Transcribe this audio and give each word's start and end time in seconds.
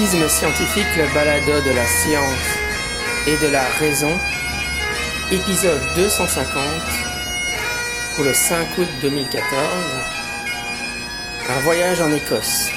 Scientifique, 0.00 0.86
le 0.96 1.12
balado 1.12 1.60
de 1.60 1.74
la 1.74 1.84
science 1.84 2.56
et 3.26 3.36
de 3.36 3.52
la 3.52 3.62
raison, 3.78 4.18
épisode 5.30 5.78
250 5.94 6.62
pour 8.14 8.24
le 8.24 8.32
5 8.32 8.78
août 8.78 8.88
2014, 9.02 9.44
un 11.50 11.60
voyage 11.60 12.00
en 12.00 12.10
Écosse. 12.12 12.70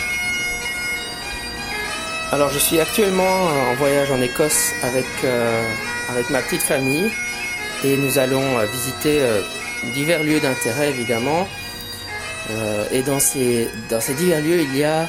Alors 2.33 2.49
je 2.49 2.59
suis 2.59 2.81
actuellement 2.81 3.45
en 3.71 3.73
voyage 3.75 4.11
en 4.11 4.21
Écosse 4.21 4.73
avec, 4.83 5.05
euh, 5.23 5.63
avec 6.09 6.29
ma 6.29 6.41
petite 6.41 6.63
famille 6.63 7.09
et 7.85 7.95
nous 7.95 8.19
allons 8.19 8.59
euh, 8.59 8.65
visiter 8.65 9.21
euh, 9.21 9.41
divers 9.93 10.23
lieux 10.23 10.41
d'intérêt 10.41 10.89
évidemment. 10.89 11.47
et 12.91 13.01
dans 13.01 13.19
ces, 13.19 13.69
dans 13.89 14.01
ces 14.01 14.13
divers 14.13 14.41
lieux, 14.41 14.59
il 14.61 14.75
y 14.75 14.83
a 14.83 15.07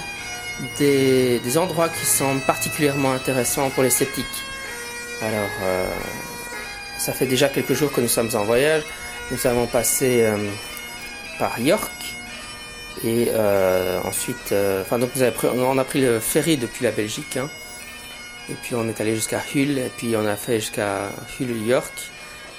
des, 0.79 1.59
endroits 1.59 1.89
qui 1.89 2.05
semblent 2.07 2.41
particulièrement 2.43 3.13
intéressants 3.13 3.71
pour 3.71 3.83
les 3.83 3.91
sceptiques. 3.91 4.25
Alors, 5.23 5.51
euh, 5.63 5.87
ça 6.99 7.13
fait 7.13 7.27
déjà 7.27 7.49
quelques 7.49 7.75
jours 7.75 7.93
que 7.93 8.01
nous 8.01 8.09
sommes 8.09 8.31
en 8.35 8.45
voyage. 8.45 8.83
Nous 9.31 9.47
avons 9.47 9.67
passé 9.67 10.23
euh, 10.23 10.37
par 11.39 11.59
York 11.59 11.93
et 13.05 13.29
euh, 13.31 14.01
ensuite, 14.05 14.53
euh, 14.53 14.83
enfin 14.83 14.99
donc 14.99 15.11
nous 15.17 15.31
pris, 15.33 15.49
on 15.49 15.79
a 15.79 15.85
pris 15.85 16.01
le 16.01 16.21
ferry 16.21 16.57
depuis 16.57 16.85
la 16.85 16.93
Belgique. 16.93 17.37
Hein, 17.37 17.51
et 18.51 18.55
puis 18.55 18.75
on 18.75 18.89
est 18.89 19.01
allé 19.01 19.15
jusqu'à 19.15 19.43
Hull 19.55 19.79
et 19.79 19.91
puis 19.97 20.15
on 20.17 20.27
a 20.27 20.37
fait 20.37 20.61
jusqu'à 20.61 21.11
Hull, 21.41 21.51
York, 21.67 21.93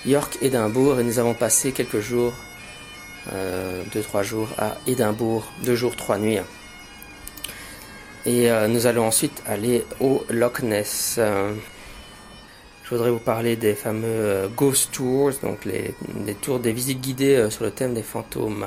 York, 0.05 0.37
Édimbourg 0.41 0.99
et 0.99 1.03
nous 1.03 1.19
avons 1.19 1.33
passé 1.33 1.71
quelques 1.71 1.99
jours, 1.99 2.33
deux 3.93 4.01
trois 4.01 4.23
jours 4.23 4.49
à 4.57 4.77
Édimbourg, 4.87 5.51
deux 5.63 5.75
jours 5.75 5.95
trois 5.95 6.17
nuits. 6.17 6.39
Et 8.25 8.49
euh, 8.49 8.67
nous 8.67 8.87
allons 8.87 9.05
ensuite 9.05 9.43
aller 9.45 9.85
au 9.99 10.23
Loch 10.29 10.63
Ness. 10.63 11.17
Euh, 11.19 11.53
je 12.83 12.89
voudrais 12.89 13.11
vous 13.11 13.19
parler 13.19 13.55
des 13.55 13.75
fameux 13.75 14.05
euh, 14.05 14.47
Ghost 14.47 14.91
Tours, 14.91 15.31
donc 15.43 15.63
les, 15.65 15.93
tours 16.41 16.59
des 16.59 16.71
visites 16.71 17.01
guidées 17.01 17.49
sur 17.51 17.63
le 17.63 17.71
thème 17.71 17.93
des 17.93 18.03
fantômes. 18.03 18.65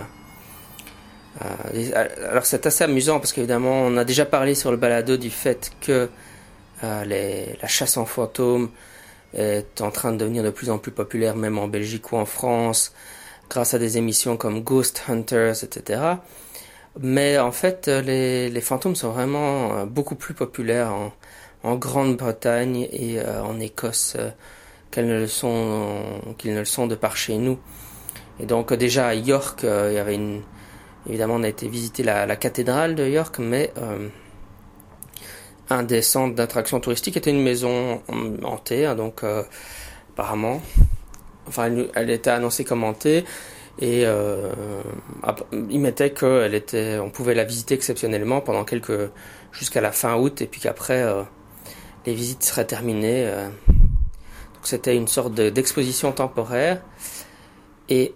alors 1.40 2.46
c'est 2.46 2.66
assez 2.66 2.84
amusant 2.84 3.18
parce 3.18 3.32
qu'évidemment 3.32 3.82
on 3.82 3.96
a 3.96 4.04
déjà 4.04 4.24
parlé 4.24 4.54
sur 4.54 4.70
le 4.72 4.76
balado 4.76 5.16
du 5.16 5.30
fait 5.30 5.70
que 5.80 6.08
la 6.82 7.68
chasse 7.68 7.96
en 7.96 8.06
fantômes 8.06 8.70
est 9.34 9.80
en 9.80 9.90
train 9.90 10.12
de 10.12 10.16
devenir 10.16 10.42
de 10.42 10.50
plus 10.50 10.70
en 10.70 10.78
plus 10.78 10.90
populaire 10.90 11.36
même 11.36 11.58
en 11.58 11.68
Belgique 11.68 12.12
ou 12.12 12.16
en 12.16 12.26
France 12.26 12.92
grâce 13.48 13.74
à 13.74 13.78
des 13.78 13.98
émissions 13.98 14.36
comme 14.36 14.62
Ghost 14.62 15.02
Hunters, 15.08 15.64
etc. 15.64 16.00
Mais 17.00 17.38
en 17.38 17.52
fait, 17.52 17.86
les, 17.88 18.50
les 18.50 18.60
fantômes 18.60 18.96
sont 18.96 19.10
vraiment 19.10 19.72
euh, 19.76 19.84
beaucoup 19.84 20.16
plus 20.16 20.34
populaires 20.34 20.92
en, 20.92 21.12
Grande-Bretagne 21.76 22.88
et 22.92 23.20
euh, 23.20 23.42
en 23.42 23.60
Écosse 23.60 24.16
euh, 24.18 24.30
qu'ils 24.90 25.06
ne 25.06 25.18
le 26.58 26.64
sont 26.64 26.86
de 26.86 26.94
par 26.94 27.16
chez 27.16 27.36
nous. 27.36 27.58
Et 28.40 28.46
donc 28.46 28.72
déjà 28.72 29.08
à 29.08 29.14
York, 29.14 29.60
il 29.64 29.92
y 29.92 29.98
avait 29.98 30.14
une 30.14 30.42
évidemment 31.08 31.34
on 31.34 31.42
a 31.42 31.48
été 31.48 31.68
visiter 31.68 32.02
la, 32.02 32.24
la 32.24 32.36
cathédrale 32.36 32.94
de 32.94 33.06
York, 33.06 33.38
mais 33.38 33.72
un 35.68 35.82
des 35.82 36.02
centres 36.02 36.36
d'attraction 36.36 36.78
touristique 36.78 37.16
était 37.16 37.30
une 37.30 37.42
maison 37.42 38.00
hantée, 38.44 38.86
hein, 38.86 38.94
donc 38.94 39.24
apparemment, 40.14 40.62
enfin 41.48 41.64
elle, 41.64 41.90
elle 41.94 42.10
était 42.10 42.30
annoncée 42.30 42.64
comme 42.64 42.84
hantée 42.84 43.24
et 43.80 44.04
euh, 44.06 44.52
il 45.70 45.80
mettait 45.80 46.10
qu'elle 46.10 46.54
était, 46.54 46.98
on 46.98 47.10
pouvait 47.10 47.34
la 47.34 47.44
visiter 47.44 47.74
exceptionnellement 47.74 48.40
pendant 48.40 48.64
quelques, 48.64 49.10
jusqu'à 49.52 49.80
la 49.80 49.92
fin 49.92 50.16
août, 50.16 50.42
et 50.42 50.46
puis 50.46 50.60
qu'après 50.60 51.02
euh, 51.02 51.22
les 52.06 52.14
visites 52.14 52.42
seraient 52.42 52.66
terminées. 52.66 53.26
Euh. 53.26 53.46
Donc 53.46 54.64
c'était 54.64 54.96
une 54.96 55.08
sorte 55.08 55.34
d'exposition 55.34 56.12
temporaire. 56.12 56.82
Et 57.88 58.14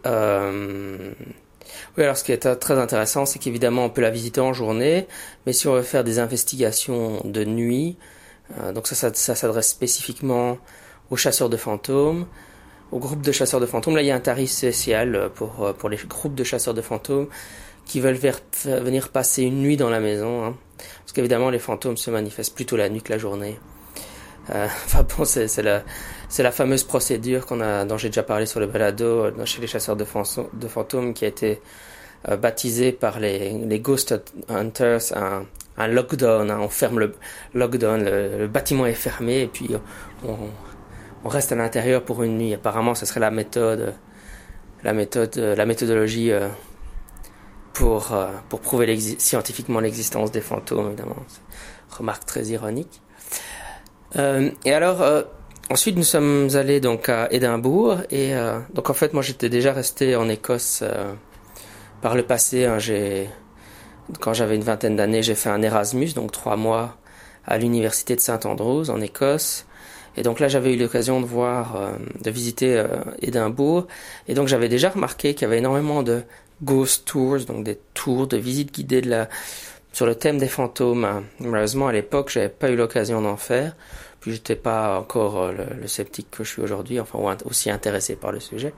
oui, 1.96 2.04
alors 2.04 2.16
ce 2.16 2.24
qui 2.24 2.32
est 2.32 2.56
très 2.56 2.78
intéressant, 2.78 3.26
c'est 3.26 3.38
qu'évidemment 3.38 3.84
on 3.84 3.90
peut 3.90 4.00
la 4.00 4.10
visiter 4.10 4.40
en 4.40 4.52
journée, 4.52 5.06
mais 5.46 5.52
si 5.52 5.68
on 5.68 5.74
veut 5.74 5.82
faire 5.82 6.04
des 6.04 6.18
investigations 6.18 7.20
de 7.24 7.44
nuit, 7.44 7.96
euh, 8.58 8.72
donc 8.72 8.86
ça, 8.86 8.94
ça, 8.94 9.12
ça 9.14 9.34
s'adresse 9.34 9.68
spécifiquement 9.68 10.58
aux 11.10 11.16
chasseurs 11.16 11.48
de 11.50 11.56
fantômes 11.56 12.26
au 12.92 12.98
groupe 12.98 13.22
de 13.22 13.32
chasseurs 13.32 13.58
de 13.58 13.66
fantômes. 13.66 13.96
Là, 13.96 14.02
il 14.02 14.06
y 14.06 14.10
a 14.10 14.14
un 14.14 14.20
tarif 14.20 14.50
spécial 14.50 15.16
euh, 15.16 15.28
pour, 15.28 15.64
euh, 15.64 15.72
pour 15.72 15.88
les 15.88 15.96
groupes 15.96 16.34
de 16.34 16.44
chasseurs 16.44 16.74
de 16.74 16.82
fantômes 16.82 17.26
qui 17.86 17.98
veulent 17.98 18.18
venir 18.64 19.08
passer 19.08 19.42
une 19.42 19.60
nuit 19.60 19.76
dans 19.76 19.90
la 19.90 19.98
maison. 19.98 20.44
Hein. 20.44 20.56
Parce 20.78 21.12
qu'évidemment, 21.12 21.50
les 21.50 21.58
fantômes 21.58 21.96
se 21.96 22.10
manifestent 22.10 22.54
plutôt 22.54 22.76
la 22.76 22.88
nuit 22.88 23.02
que 23.02 23.10
la 23.10 23.18
journée. 23.18 23.58
Euh, 24.50 24.66
enfin 24.86 25.04
bon, 25.16 25.24
c'est 25.24 25.62
la, 25.62 25.82
la 26.38 26.52
fameuse 26.52 26.84
procédure 26.84 27.44
qu'on 27.46 27.60
a, 27.60 27.84
dont 27.84 27.98
j'ai 27.98 28.08
déjà 28.08 28.22
parlé 28.22 28.46
sur 28.46 28.60
le 28.60 28.66
balado 28.66 29.32
chez 29.46 29.60
les 29.60 29.66
chasseurs 29.66 29.96
de, 29.96 30.04
fantômes 30.04 31.12
qui 31.12 31.24
a 31.24 31.28
été 31.28 31.60
baptisée 32.40 32.92
par 32.92 33.18
les, 33.18 33.80
Ghost 33.80 34.14
Hunters 34.48 35.12
un, 35.76 35.88
lockdown. 35.88 36.50
Hein. 36.52 36.58
On 36.60 36.68
ferme 36.68 37.00
le 37.00 37.14
lockdown, 37.54 38.04
le, 38.04 38.46
bâtiment 38.46 38.86
est 38.86 38.94
fermé 38.94 39.40
et 39.40 39.48
puis 39.48 39.70
on 40.24 40.36
reste 41.28 41.52
à 41.52 41.54
l'intérieur 41.54 42.04
pour 42.04 42.22
une 42.22 42.38
nuit. 42.38 42.54
Apparemment, 42.54 42.94
ce 42.94 43.06
serait 43.06 43.20
la 43.20 43.30
méthode, 43.30 43.94
la 44.82 44.92
méthode, 44.92 45.36
la 45.36 45.66
méthodologie 45.66 46.32
euh, 46.32 46.48
pour 47.72 48.12
euh, 48.12 48.28
pour 48.48 48.60
prouver 48.60 48.98
scientifiquement 49.18 49.80
l'existence 49.80 50.32
des 50.32 50.40
fantômes. 50.40 50.88
Évidemment, 50.88 51.16
remarque 51.90 52.26
très 52.26 52.44
ironique. 52.46 53.00
Euh, 54.16 54.50
et 54.64 54.72
alors, 54.72 55.02
ensuite, 55.70 55.96
nous 55.96 56.02
sommes 56.02 56.48
allés 56.54 56.80
donc 56.80 57.08
à 57.08 57.32
Édimbourg 57.32 57.98
et 58.10 58.34
donc 58.74 58.90
en 58.90 58.94
fait, 58.94 59.14
moi, 59.14 59.22
j'étais 59.22 59.48
déjà 59.48 59.72
resté 59.72 60.16
en 60.16 60.28
Écosse 60.28 60.84
par 62.02 62.14
le 62.14 62.24
passé. 62.24 62.66
Hein, 62.66 62.78
j'ai 62.78 63.30
quand 64.20 64.34
j'avais 64.34 64.56
une 64.56 64.62
vingtaine 64.62 64.96
d'années, 64.96 65.22
j'ai 65.22 65.34
fait 65.34 65.48
un 65.48 65.62
Erasmus, 65.62 66.12
donc 66.14 66.32
trois 66.32 66.56
mois 66.56 66.96
à 67.46 67.58
l'université 67.58 68.14
de 68.16 68.20
Saint 68.20 68.40
Andrews 68.44 68.90
en 68.90 69.00
Écosse. 69.00 69.66
Et 70.16 70.22
donc 70.22 70.40
là, 70.40 70.48
j'avais 70.48 70.74
eu 70.74 70.78
l'occasion 70.78 71.20
de 71.20 71.26
voir, 71.26 71.76
euh, 71.76 71.92
de 72.22 72.30
visiter 72.30 72.76
euh, 72.76 72.86
Édimbourg. 73.20 73.86
Et 74.28 74.34
donc 74.34 74.48
j'avais 74.48 74.68
déjà 74.68 74.90
remarqué 74.90 75.34
qu'il 75.34 75.42
y 75.42 75.44
avait 75.46 75.58
énormément 75.58 76.02
de 76.02 76.22
ghost 76.62 77.06
tours, 77.06 77.38
donc 77.40 77.64
des 77.64 77.78
tours 77.94 78.26
de 78.26 78.36
visites 78.36 78.74
guidées 78.74 79.02
sur 79.92 80.06
le 80.06 80.14
thème 80.14 80.38
des 80.38 80.48
fantômes. 80.48 81.24
Malheureusement, 81.40 81.88
à 81.88 81.92
l'époque, 81.92 82.30
j'avais 82.30 82.48
pas 82.48 82.70
eu 82.70 82.76
l'occasion 82.76 83.22
d'en 83.22 83.36
faire. 83.36 83.74
Puis 84.20 84.32
j'étais 84.32 84.56
pas 84.56 84.98
encore 84.98 85.38
euh, 85.40 85.52
le, 85.80 85.88
sceptique 85.88 86.30
que 86.30 86.44
je 86.44 86.50
suis 86.50 86.62
aujourd'hui, 86.62 87.00
enfin 87.00 87.18
aussi 87.44 87.70
intéressé 87.70 88.14
par 88.14 88.32
le 88.32 88.40
sujet. 88.40 88.72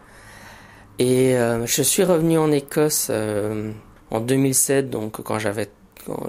Et 1.01 1.35
je 1.65 1.83
suis 1.83 2.05
revenu 2.05 2.39
en 2.39 2.53
Écosse 2.53 3.11
en 3.11 4.21
2007, 4.21 4.91
donc 4.91 5.21
quand 5.23 5.41
j'avais 5.41 5.69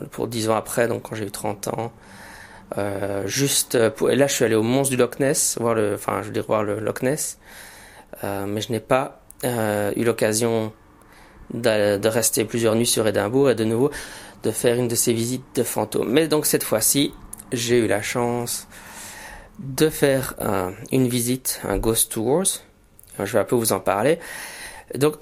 pour 0.09 0.27
dix 0.27 0.49
ans 0.49 0.55
après, 0.55 0.87
donc 0.87 1.03
quand 1.03 1.15
j'ai 1.15 1.25
eu 1.25 1.31
30 1.31 1.67
ans. 1.67 1.91
Euh, 2.77 3.25
juste 3.25 3.89
pour, 3.89 4.11
et 4.11 4.15
là 4.15 4.27
je 4.27 4.33
suis 4.33 4.43
allé 4.43 4.55
au 4.55 4.63
monstre 4.63 4.91
du 4.91 4.97
Loch 4.97 5.19
Ness 5.19 5.57
voir 5.61 5.75
le 5.75 5.93
enfin 5.93 6.21
je 6.23 6.31
dire 6.31 6.43
voir 6.45 6.63
le 6.63 6.79
Loch 6.79 7.01
Ness. 7.01 7.37
Euh, 8.23 8.45
mais 8.45 8.61
je 8.61 8.71
n'ai 8.71 8.79
pas 8.79 9.21
euh, 9.43 9.91
eu 9.95 10.03
l'occasion 10.03 10.73
de, 11.53 11.97
de, 11.97 12.07
rester 12.07 12.45
plusieurs 12.45 12.75
nuits 12.75 12.85
sur 12.85 13.07
Édimbourg 13.07 13.49
et 13.49 13.55
de 13.55 13.63
nouveau 13.63 13.91
de 14.43 14.51
faire 14.51 14.77
une 14.77 14.87
de 14.87 14.95
ces 14.95 15.13
visites 15.13 15.43
de 15.55 15.63
fantômes. 15.63 16.09
Mais 16.09 16.27
donc 16.27 16.45
cette 16.45 16.63
fois-ci 16.63 17.13
j'ai 17.51 17.79
eu 17.79 17.87
la 17.87 18.01
chance 18.01 18.67
de 19.59 19.89
faire 19.89 20.33
une 20.91 21.07
visite 21.07 21.61
un 21.63 21.77
ghost 21.77 22.11
tours. 22.11 22.43
Je 23.17 23.31
vais 23.31 23.39
un 23.39 23.45
peu 23.45 23.55
vous 23.55 23.71
en 23.71 23.79
parler. 23.79 24.19
Donc 24.95 25.15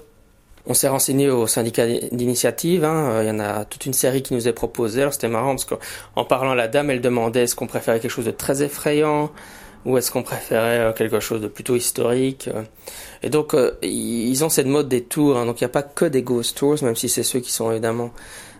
on 0.66 0.74
s'est 0.74 0.88
renseigné 0.88 1.28
au 1.28 1.46
syndicat 1.46 1.86
d'initiative. 1.86 2.84
Hein. 2.84 3.10
Euh, 3.10 3.22
il 3.24 3.28
y 3.28 3.30
en 3.30 3.40
a 3.40 3.64
toute 3.64 3.86
une 3.86 3.92
série 3.92 4.22
qui 4.22 4.34
nous 4.34 4.48
est 4.48 4.52
proposée. 4.52 5.02
Alors 5.02 5.12
c'était 5.12 5.28
marrant 5.28 5.50
parce 5.50 5.66
qu'en 5.66 6.24
parlant 6.24 6.52
à 6.52 6.54
la 6.54 6.68
dame, 6.68 6.90
elle 6.90 7.00
demandait 7.00 7.42
est-ce 7.42 7.54
qu'on 7.54 7.66
préférait 7.66 8.00
quelque 8.00 8.10
chose 8.10 8.24
de 8.24 8.30
très 8.30 8.62
effrayant 8.62 9.30
ou 9.84 9.98
est-ce 9.98 10.10
qu'on 10.10 10.22
préférait 10.22 10.78
euh, 10.78 10.92
quelque 10.92 11.20
chose 11.20 11.42
de 11.42 11.48
plutôt 11.48 11.76
historique. 11.76 12.48
Euh. 12.48 12.62
Et 13.22 13.28
donc 13.28 13.54
ils 13.82 14.44
ont 14.44 14.48
cette 14.48 14.66
mode 14.66 14.88
des 14.88 15.04
tours. 15.04 15.36
Hein. 15.36 15.46
Donc 15.46 15.60
il 15.60 15.64
n'y 15.64 15.70
a 15.70 15.70
pas 15.70 15.82
que 15.82 16.06
des 16.06 16.22
ghost 16.22 16.56
tours, 16.56 16.82
même 16.82 16.96
si 16.96 17.08
c'est 17.08 17.22
ceux 17.22 17.40
qui 17.40 17.52
sont 17.52 17.70
évidemment 17.70 18.10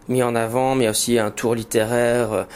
mis 0.09 0.23
en 0.23 0.35
avant, 0.35 0.75
mais 0.75 0.83
il 0.83 0.85
y 0.85 0.89
a 0.89 0.91
aussi 0.91 1.19
un 1.19 1.31
tour 1.31 1.55
littéraire. 1.55 2.47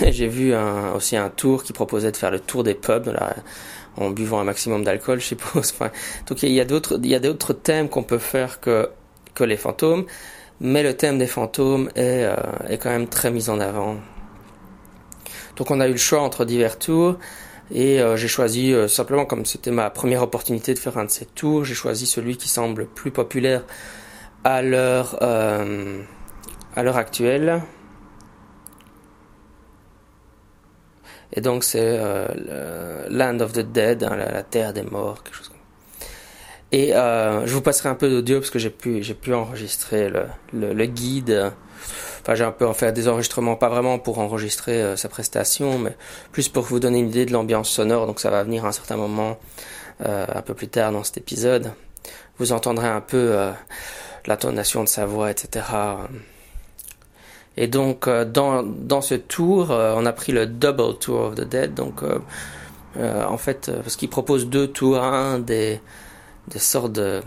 J'ai 0.00 0.28
vu 0.28 0.54
aussi 0.94 1.16
un 1.16 1.30
tour 1.30 1.62
qui 1.62 1.72
proposait 1.72 2.10
de 2.10 2.16
faire 2.16 2.32
le 2.32 2.40
tour 2.40 2.64
des 2.64 2.74
pubs. 2.74 3.06
Là, 3.06 3.34
en 3.96 4.10
buvant 4.10 4.40
un 4.40 4.44
maximum 4.44 4.84
d'alcool, 4.84 5.20
je 5.20 5.26
suppose. 5.26 5.72
Enfin, 5.74 5.90
donc 6.26 6.42
il 6.42 6.52
y 6.52 6.60
a 6.60 6.64
d'autres, 6.64 7.52
thèmes 7.52 7.88
qu'on 7.88 8.02
peut 8.02 8.18
faire 8.18 8.60
que 8.60 8.88
les 9.40 9.56
fantômes, 9.56 10.06
mais 10.60 10.82
le 10.82 10.96
thème 10.96 11.18
des 11.18 11.26
fantômes 11.26 11.90
est 11.94 12.24
euh, 12.24 12.36
est 12.68 12.78
quand 12.78 12.90
même 12.90 13.08
très 13.08 13.30
mis 13.30 13.50
en 13.50 13.60
avant. 13.60 13.96
Donc 15.56 15.70
on 15.70 15.80
a 15.80 15.88
eu 15.88 15.92
le 15.92 15.98
choix 15.98 16.20
entre 16.20 16.44
divers 16.44 16.78
tours 16.78 17.16
et 17.72 18.00
euh, 18.00 18.16
j'ai 18.16 18.28
choisi 18.28 18.72
euh, 18.72 18.88
simplement 18.88 19.24
comme 19.24 19.44
c'était 19.46 19.70
ma 19.70 19.90
première 19.90 20.22
opportunité 20.22 20.74
de 20.74 20.78
faire 20.78 20.96
un 20.98 21.04
de 21.04 21.10
ces 21.10 21.26
tours, 21.26 21.64
j'ai 21.64 21.74
choisi 21.74 22.06
celui 22.06 22.36
qui 22.36 22.48
semble 22.48 22.86
plus 22.86 23.10
populaire 23.10 23.64
à 24.44 24.62
l'heure 24.62 25.16
actuelle. 26.76 27.62
Et 31.34 31.40
donc 31.40 31.64
c'est 31.64 31.98
Land 33.10 33.40
of 33.40 33.52
the 33.52 33.60
Dead, 33.60 34.04
hein, 34.04 34.16
la, 34.16 34.42
terre 34.42 34.72
des 34.72 34.82
morts, 34.82 35.22
quelque 35.22 35.36
chose 35.36 35.48
comme 35.48 35.58
ça. 35.58 36.06
Et 36.72 36.90
je 36.90 37.52
vous 37.52 37.60
passerai 37.60 37.88
un 37.88 37.94
peu 37.94 38.08
d'audio 38.08 38.38
parce 38.38 38.50
que 38.50 38.58
j'ai 38.58 38.70
pu, 38.70 39.02
j'ai 39.02 39.14
pu 39.14 39.34
enregistrer 39.34 40.08
le, 40.08 40.26
le, 40.52 40.72
le 40.72 40.86
guide 40.86 41.52
Enfin, 42.24 42.36
j'ai 42.36 42.44
un 42.44 42.52
peu 42.52 42.66
en 42.66 42.72
fait 42.72 42.90
des 42.92 43.06
enregistrements, 43.06 43.54
pas 43.54 43.68
vraiment 43.68 43.98
pour 43.98 44.18
enregistrer 44.18 44.80
euh, 44.80 44.96
sa 44.96 45.10
prestation, 45.10 45.78
mais 45.78 45.94
plus 46.32 46.48
pour 46.48 46.64
vous 46.64 46.80
donner 46.80 46.98
une 47.00 47.08
idée 47.08 47.26
de 47.26 47.32
l'ambiance 47.32 47.68
sonore. 47.68 48.06
Donc 48.06 48.18
ça 48.18 48.30
va 48.30 48.42
venir 48.42 48.64
à 48.64 48.68
un 48.68 48.72
certain 48.72 48.96
moment, 48.96 49.38
euh, 50.06 50.24
un 50.34 50.40
peu 50.40 50.54
plus 50.54 50.68
tard 50.68 50.90
dans 50.90 51.04
cet 51.04 51.18
épisode. 51.18 51.72
Vous 52.38 52.52
entendrez 52.52 52.88
un 52.88 53.02
peu 53.02 53.32
euh, 53.32 53.52
l'intonation 54.26 54.82
de 54.82 54.88
sa 54.88 55.04
voix, 55.04 55.30
etc. 55.30 55.66
Et 57.56 57.68
donc 57.68 58.08
dans 58.08 58.62
dans 58.62 59.00
ce 59.00 59.14
tour, 59.14 59.70
on 59.70 60.06
a 60.06 60.12
pris 60.12 60.32
le 60.32 60.46
double 60.46 60.98
tour 60.98 61.20
of 61.20 61.34
the 61.36 61.44
dead. 61.44 61.74
Donc 61.74 62.02
en 62.96 63.36
fait, 63.38 63.70
parce 63.82 63.96
qu'il 63.96 64.08
propose 64.08 64.48
deux 64.48 64.68
tours, 64.68 64.98
un 64.98 65.38
des 65.38 65.80
des 66.48 66.58
sortes 66.58 66.92
de, 66.92 67.22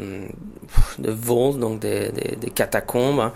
de 1.00 1.12
vaults, 1.12 1.58
donc 1.58 1.80
des, 1.80 2.12
des, 2.12 2.36
des 2.36 2.50
catacombes, 2.52 3.20
hein, 3.20 3.34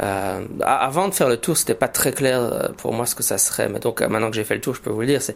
euh, 0.00 0.44
avant 0.62 1.08
de 1.08 1.14
faire 1.14 1.28
le 1.28 1.38
tour, 1.38 1.56
c'était 1.56 1.74
pas 1.74 1.88
très 1.88 2.12
clair 2.12 2.40
euh, 2.40 2.68
pour 2.76 2.92
moi 2.92 3.04
ce 3.04 3.14
que 3.14 3.22
ça 3.22 3.36
serait. 3.36 3.68
Mais 3.68 3.80
donc 3.80 4.00
euh, 4.00 4.08
maintenant 4.08 4.30
que 4.30 4.36
j'ai 4.36 4.44
fait 4.44 4.54
le 4.54 4.60
tour, 4.60 4.74
je 4.74 4.80
peux 4.80 4.90
vous 4.90 5.00
le 5.00 5.06
dire. 5.06 5.22
C'est 5.22 5.34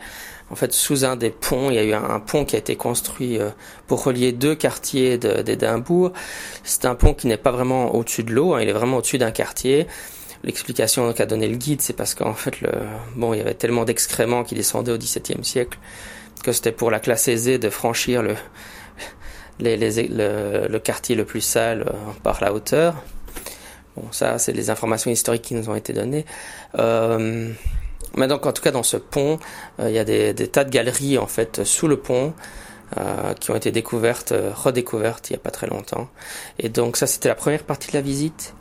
en 0.50 0.54
fait 0.54 0.72
sous 0.72 1.04
un 1.04 1.16
des 1.16 1.30
ponts, 1.30 1.70
il 1.70 1.74
y 1.74 1.78
a 1.78 1.84
eu 1.84 1.92
un, 1.94 2.20
pont 2.20 2.44
qui 2.44 2.54
a 2.54 2.58
été 2.58 2.76
construit 2.76 3.38
euh, 3.38 3.50
pour 3.88 4.04
relier 4.04 4.32
deux 4.32 4.54
quartiers 4.54 5.18
d'Édimbourg. 5.18 6.12
C'est 6.62 6.84
un 6.84 6.94
pont 6.94 7.14
qui 7.14 7.26
n'est 7.26 7.36
pas 7.36 7.50
vraiment 7.50 7.94
au-dessus 7.94 8.22
de 8.22 8.32
l'eau, 8.32 8.54
hein, 8.54 8.60
il 8.62 8.68
est 8.68 8.72
vraiment 8.72 8.98
au-dessus 8.98 9.18
d'un 9.18 9.32
quartier. 9.32 9.88
L'explication 10.44 11.12
qu'a 11.12 11.26
donné 11.26 11.48
le 11.48 11.56
guide, 11.56 11.80
c'est 11.80 11.92
parce 11.92 12.14
qu'en 12.14 12.34
fait, 12.34 12.56
bon, 13.14 13.32
il 13.32 13.38
y 13.38 13.40
avait 13.40 13.54
tellement 13.54 13.84
d'excréments 13.84 14.42
qui 14.42 14.54
descendaient 14.54 14.92
au 14.92 14.98
XVIIe 14.98 15.44
siècle 15.44 15.78
que 16.42 16.50
c'était 16.50 16.72
pour 16.72 16.90
la 16.90 16.98
classe 16.98 17.28
aisée 17.28 17.58
de 17.58 17.70
franchir 17.70 18.22
le, 18.22 18.34
le, 19.60 20.78
quartier 20.78 21.14
le 21.14 21.24
plus 21.24 21.40
sale 21.40 21.92
par 22.24 22.40
la 22.40 22.52
hauteur. 22.52 22.96
Bon, 23.96 24.10
ça, 24.10 24.38
c'est 24.38 24.52
les 24.52 24.70
informations 24.70 25.10
historiques 25.10 25.42
qui 25.42 25.54
nous 25.54 25.68
ont 25.68 25.74
été 25.74 25.92
données. 25.92 26.24
Euh, 26.78 27.52
mais 28.16 28.26
donc, 28.26 28.46
en 28.46 28.52
tout 28.52 28.62
cas, 28.62 28.70
dans 28.70 28.82
ce 28.82 28.96
pont, 28.96 29.38
euh, 29.80 29.88
il 29.88 29.94
y 29.94 29.98
a 29.98 30.04
des, 30.04 30.34
tas 30.48 30.64
de 30.64 30.70
galeries 30.70 31.18
en 31.18 31.26
fait 31.26 31.64
sous 31.64 31.88
le 31.88 31.96
pont 31.96 32.34
euh, 32.98 33.34
qui 33.34 33.50
ont 33.50 33.56
été 33.56 33.70
découvertes, 33.70 34.32
euh, 34.32 34.50
redécouvertes 34.54 35.30
il 35.30 35.34
y 35.34 35.36
a 35.36 35.38
pas 35.38 35.50
très 35.50 35.66
longtemps. 35.66 36.08
Et 36.58 36.68
donc, 36.68 36.96
ça, 36.96 37.06
c'était 37.06 37.28
la 37.28 37.34
première 37.34 37.64
partie 37.64 37.88
de 37.88 37.96
la 37.96 38.02
visite. 38.02 38.54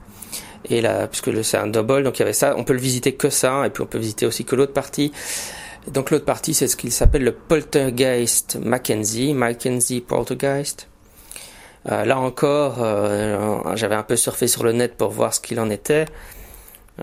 Et 0.70 0.82
là, 0.82 1.08
puisque 1.08 1.44
c'est 1.44 1.58
un 1.58 1.68
double, 1.68 2.04
donc 2.04 2.18
il 2.18 2.22
y 2.22 2.24
avait 2.24 2.34
ça, 2.34 2.56
on 2.58 2.64
peut 2.64 2.74
le 2.74 2.80
visiter 2.80 3.14
que 3.14 3.30
ça, 3.30 3.66
et 3.66 3.70
puis 3.70 3.84
on 3.84 3.88
peut 3.88 3.98
visiter 3.98 4.26
aussi 4.26 4.46
que 4.46 4.56
l'autre 4.56 4.74
partie. 4.74 5.12
Donc 5.88 6.12
l'autre 6.12 6.26
partie, 6.26 6.54
c'est 6.54 6.68
ce 6.68 6.76
qu'il 6.76 6.92
s'appelle 6.92 7.24
le 7.24 7.32
Poltergeist 7.32 8.58
Mackenzie, 8.62 9.34
Mackenzie 9.34 10.02
Poltergeist. 10.02 10.88
Euh, 11.90 12.06
là 12.06 12.20
encore, 12.20 12.78
euh, 12.84 13.76
j'avais 13.76 13.96
un 13.96 14.04
peu 14.04 14.16
surfé 14.16 14.48
sur 14.48 14.64
le 14.64 14.74
net 14.74 14.96
pour 14.96 15.10
voir 15.10 15.34
ce 15.34 15.40
qu'il 15.40 15.60
en 15.60 15.70
était. 15.70 16.06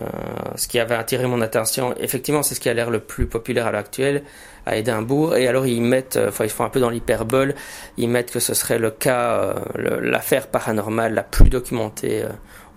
Euh, 0.00 0.06
ce 0.54 0.68
qui 0.68 0.78
avait 0.78 0.94
attiré 0.94 1.26
mon 1.26 1.40
attention, 1.40 1.92
effectivement, 1.98 2.44
c'est 2.44 2.54
ce 2.54 2.60
qui 2.60 2.68
a 2.68 2.74
l'air 2.74 2.90
le 2.90 3.00
plus 3.00 3.26
populaire 3.26 3.66
à 3.66 3.72
l'heure 3.72 3.80
actuelle 3.80 4.22
à 4.64 4.76
Édimbourg. 4.76 5.36
Et 5.36 5.48
alors 5.48 5.66
ils 5.66 5.82
mettent, 5.82 6.18
enfin 6.28 6.44
ils 6.44 6.50
font 6.50 6.64
un 6.64 6.68
peu 6.68 6.78
dans 6.78 6.90
l'hyperbole, 6.90 7.56
ils 7.96 8.08
mettent 8.08 8.30
que 8.30 8.38
ce 8.38 8.54
serait 8.54 8.78
le 8.78 8.92
cas, 8.92 9.56
l'affaire 9.74 10.46
paranormale 10.46 11.14
la 11.14 11.24
plus 11.24 11.48
documentée 11.48 12.24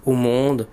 au 0.06 0.13
monde. 0.13 0.68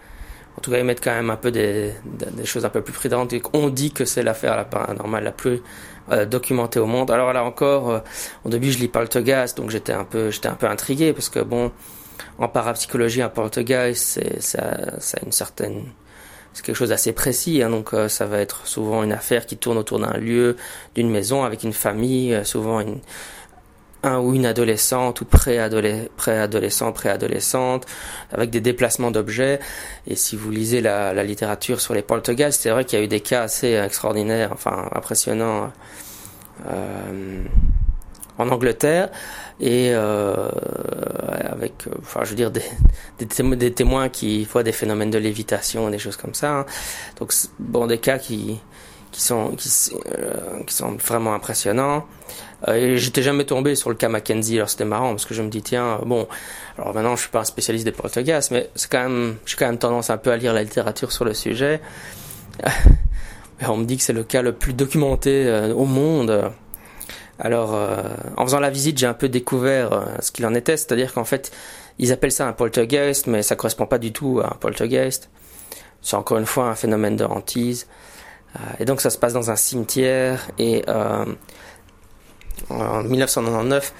En 0.57 0.61
tout 0.61 0.73
cas, 0.73 0.79
ils 0.79 0.85
mettent 0.85 1.03
quand 1.03 1.15
même 1.15 1.31
un 1.31 1.37
peu 1.37 1.53
des, 1.53 1.93
des 2.05 2.45
choses 2.45 2.65
un 2.65 2.69
peu 2.69 2.83
plus 2.83 2.93
prudentes. 2.93 3.33
On 3.53 3.69
dit 3.69 3.93
que 3.93 4.05
c'est 4.05 4.25
l'affaire 4.25 4.69
paranormale 4.69 5.23
la 5.23 5.31
plus 5.31 5.61
euh, 6.11 6.25
documenté 6.25 6.81
au 6.81 6.87
monde. 6.87 7.11
Alors 7.11 7.33
là 7.35 7.45
encore, 7.45 7.91
euh, 7.91 7.99
au 8.45 8.49
début 8.49 8.73
je 8.73 8.79
lis 8.79 8.89
Poltergeist, 8.89 9.59
donc 9.59 9.69
j'étais 9.69 9.93
un 9.93 10.05
peu, 10.05 10.31
j'étais 10.31 10.49
un 10.49 10.55
peu 10.55 10.67
intrigué 10.67 11.13
parce 11.13 11.29
que 11.29 11.41
bon, 11.41 11.71
en 12.39 12.49
parapsychologie, 12.49 13.21
un 13.21 13.29
Poltergeist, 13.29 14.03
c'est 14.03 14.41
ça, 14.41 14.99
ça 15.01 15.19
une 15.25 15.33
certaine 15.33 15.85
c'est 16.55 16.65
quelque 16.65 16.77
chose 16.77 16.89
d'assez 16.89 17.13
précis, 17.13 17.63
hein, 17.63 17.69
donc 17.69 17.93
euh, 17.93 18.09
ça 18.09 18.25
va 18.25 18.39
être 18.39 18.67
souvent 18.67 19.03
une 19.03 19.13
affaire 19.13 19.45
qui 19.45 19.59
tourne 19.59 19.77
autour 19.77 20.01
d'un 20.01 20.17
lieu, 20.17 20.57
d'une 20.95 21.11
maison, 21.11 21.45
avec 21.45 21.63
une 21.63 21.75
famille, 21.75 22.41
souvent 22.45 22.81
une, 22.81 23.01
un 24.03 24.19
ou 24.19 24.35
une 24.35 24.47
adolescente 24.47 25.21
ou 25.21 25.25
pré-adolescent, 25.25 26.93
préadolescente, 26.93 27.87
avec 28.33 28.51
des 28.51 28.61
déplacements 28.61 29.11
d'objets. 29.11 29.61
Et 30.07 30.15
si 30.15 30.37
vous 30.37 30.51
lisez 30.51 30.81
la, 30.81 31.13
la 31.13 31.25
littérature 31.25 31.81
sur 31.81 31.95
les 31.95 32.03
poltergeists, 32.03 32.63
c'est 32.63 32.71
vrai 32.71 32.85
qu'il 32.85 32.99
y 32.99 33.03
a 33.03 33.05
eu 33.05 33.09
des 33.09 33.21
cas 33.21 33.43
assez 33.43 33.75
extraordinaires, 33.75 34.51
enfin 34.53 34.89
impressionnants 34.95 35.73
euh, 36.67 37.45
en 38.39 38.49
Angleterre 38.49 39.11
et 39.61 39.91
euh, 39.93 40.49
avec, 41.51 41.85
enfin 42.01 42.21
je 42.23 42.31
veux 42.31 42.37
dire 42.37 42.53
des, 42.53 42.63
des, 43.19 43.73
témoins 43.73 44.09
qui 44.09 44.45
voient 44.45 44.63
des 44.63 44.73
phénomènes 44.73 45.11
de 45.11 45.19
lévitation, 45.19 45.91
des 45.91 45.99
choses 45.99 46.17
comme 46.17 46.35
ça. 46.35 46.61
Hein. 46.61 46.67
Donc 47.19 47.33
bon 47.59 47.87
des 47.89 47.99
cas 47.99 48.19
qui 48.19 48.61
qui 49.19 49.25
sont 49.25 49.51
qui, 49.57 49.69
euh, 50.17 50.63
qui 50.65 50.73
sont 50.73 50.93
vraiment 50.93 51.35
impressionnants. 51.35 52.07
Euh, 52.69 52.97
j'étais 52.97 53.23
jamais 53.23 53.45
tombé 53.45 53.75
sur 53.75 53.91
le 53.91 53.97
cas 53.97 54.09
Mackenzie, 54.09 54.57
alors 54.57 54.71
c'était 54.71 54.85
marrant 54.85 55.11
parce 55.11 55.27
que 55.27 55.35
je 55.35 55.43
me 55.43 55.49
dis 55.49 55.61
tiens 55.61 56.01
bon, 56.07 56.29
alors 56.77 56.95
maintenant 56.95 57.17
je 57.17 57.23
suis 57.23 57.31
pas 57.31 57.41
un 57.41 57.45
spécialiste 57.45 57.85
des 57.85 57.93
poltergeists, 57.93 58.53
mais 58.53 58.71
c'est 58.77 58.91
quand 58.91 59.35
j'ai 59.45 59.57
quand 59.57 59.67
même 59.67 59.79
tendance 59.79 60.11
un 60.11 60.19
peu 60.19 60.31
à 60.31 60.37
lire 60.37 60.55
la 60.55 60.63
littérature 60.63 61.11
sur 61.11 61.25
le 61.25 61.35
sujet. 61.35 61.81
on 63.69 63.77
me 63.77 63.85
dit 63.85 63.97
que 63.97 64.05
c'est 64.05 64.13
le 64.13 64.23
cas 64.23 64.41
le 64.41 64.53
plus 64.53 64.73
documenté 64.73 65.47
euh, 65.47 65.75
au 65.75 65.85
monde. 65.85 66.53
Alors, 67.41 67.79
en 68.37 68.45
faisant 68.45 68.59
la 68.59 68.69
visite, 68.69 68.99
j'ai 68.99 69.07
un 69.07 69.15
peu 69.15 69.29
découvert 69.29 70.09
ce 70.19 70.33
qu'il 70.33 70.45
en 70.45 70.55
était, 70.55 70.77
c'est-à-dire 70.77 71.15
qu'en 71.15 71.23
fait, 71.23 71.53
ils 72.01 72.11
appellent 72.11 72.33
ça 72.33 72.49
un 72.49 72.53
poltergeist, 72.53 73.29
mais 73.29 73.45
ça 73.45 73.55
correspond 73.55 73.87
pas 73.87 73.99
du 73.99 74.13
tout 74.13 74.41
à 74.43 74.49
un 74.49 74.57
poltergeist. 74.57 75.31
C'est 76.03 76.17
encore 76.17 76.39
une 76.39 76.47
fois 76.47 76.65
un 76.65 76.75
phénomène 76.75 77.15
de 77.15 77.25
hantise. 77.25 77.87
Et 78.79 78.85
donc, 78.85 79.01
ça 79.01 79.11
se 79.11 79.19
passe 79.19 79.33
dans 79.33 79.51
un 79.51 79.57
cimetière 79.57 80.49
et 80.59 80.85
en 82.71 83.03
1999, 83.03 83.93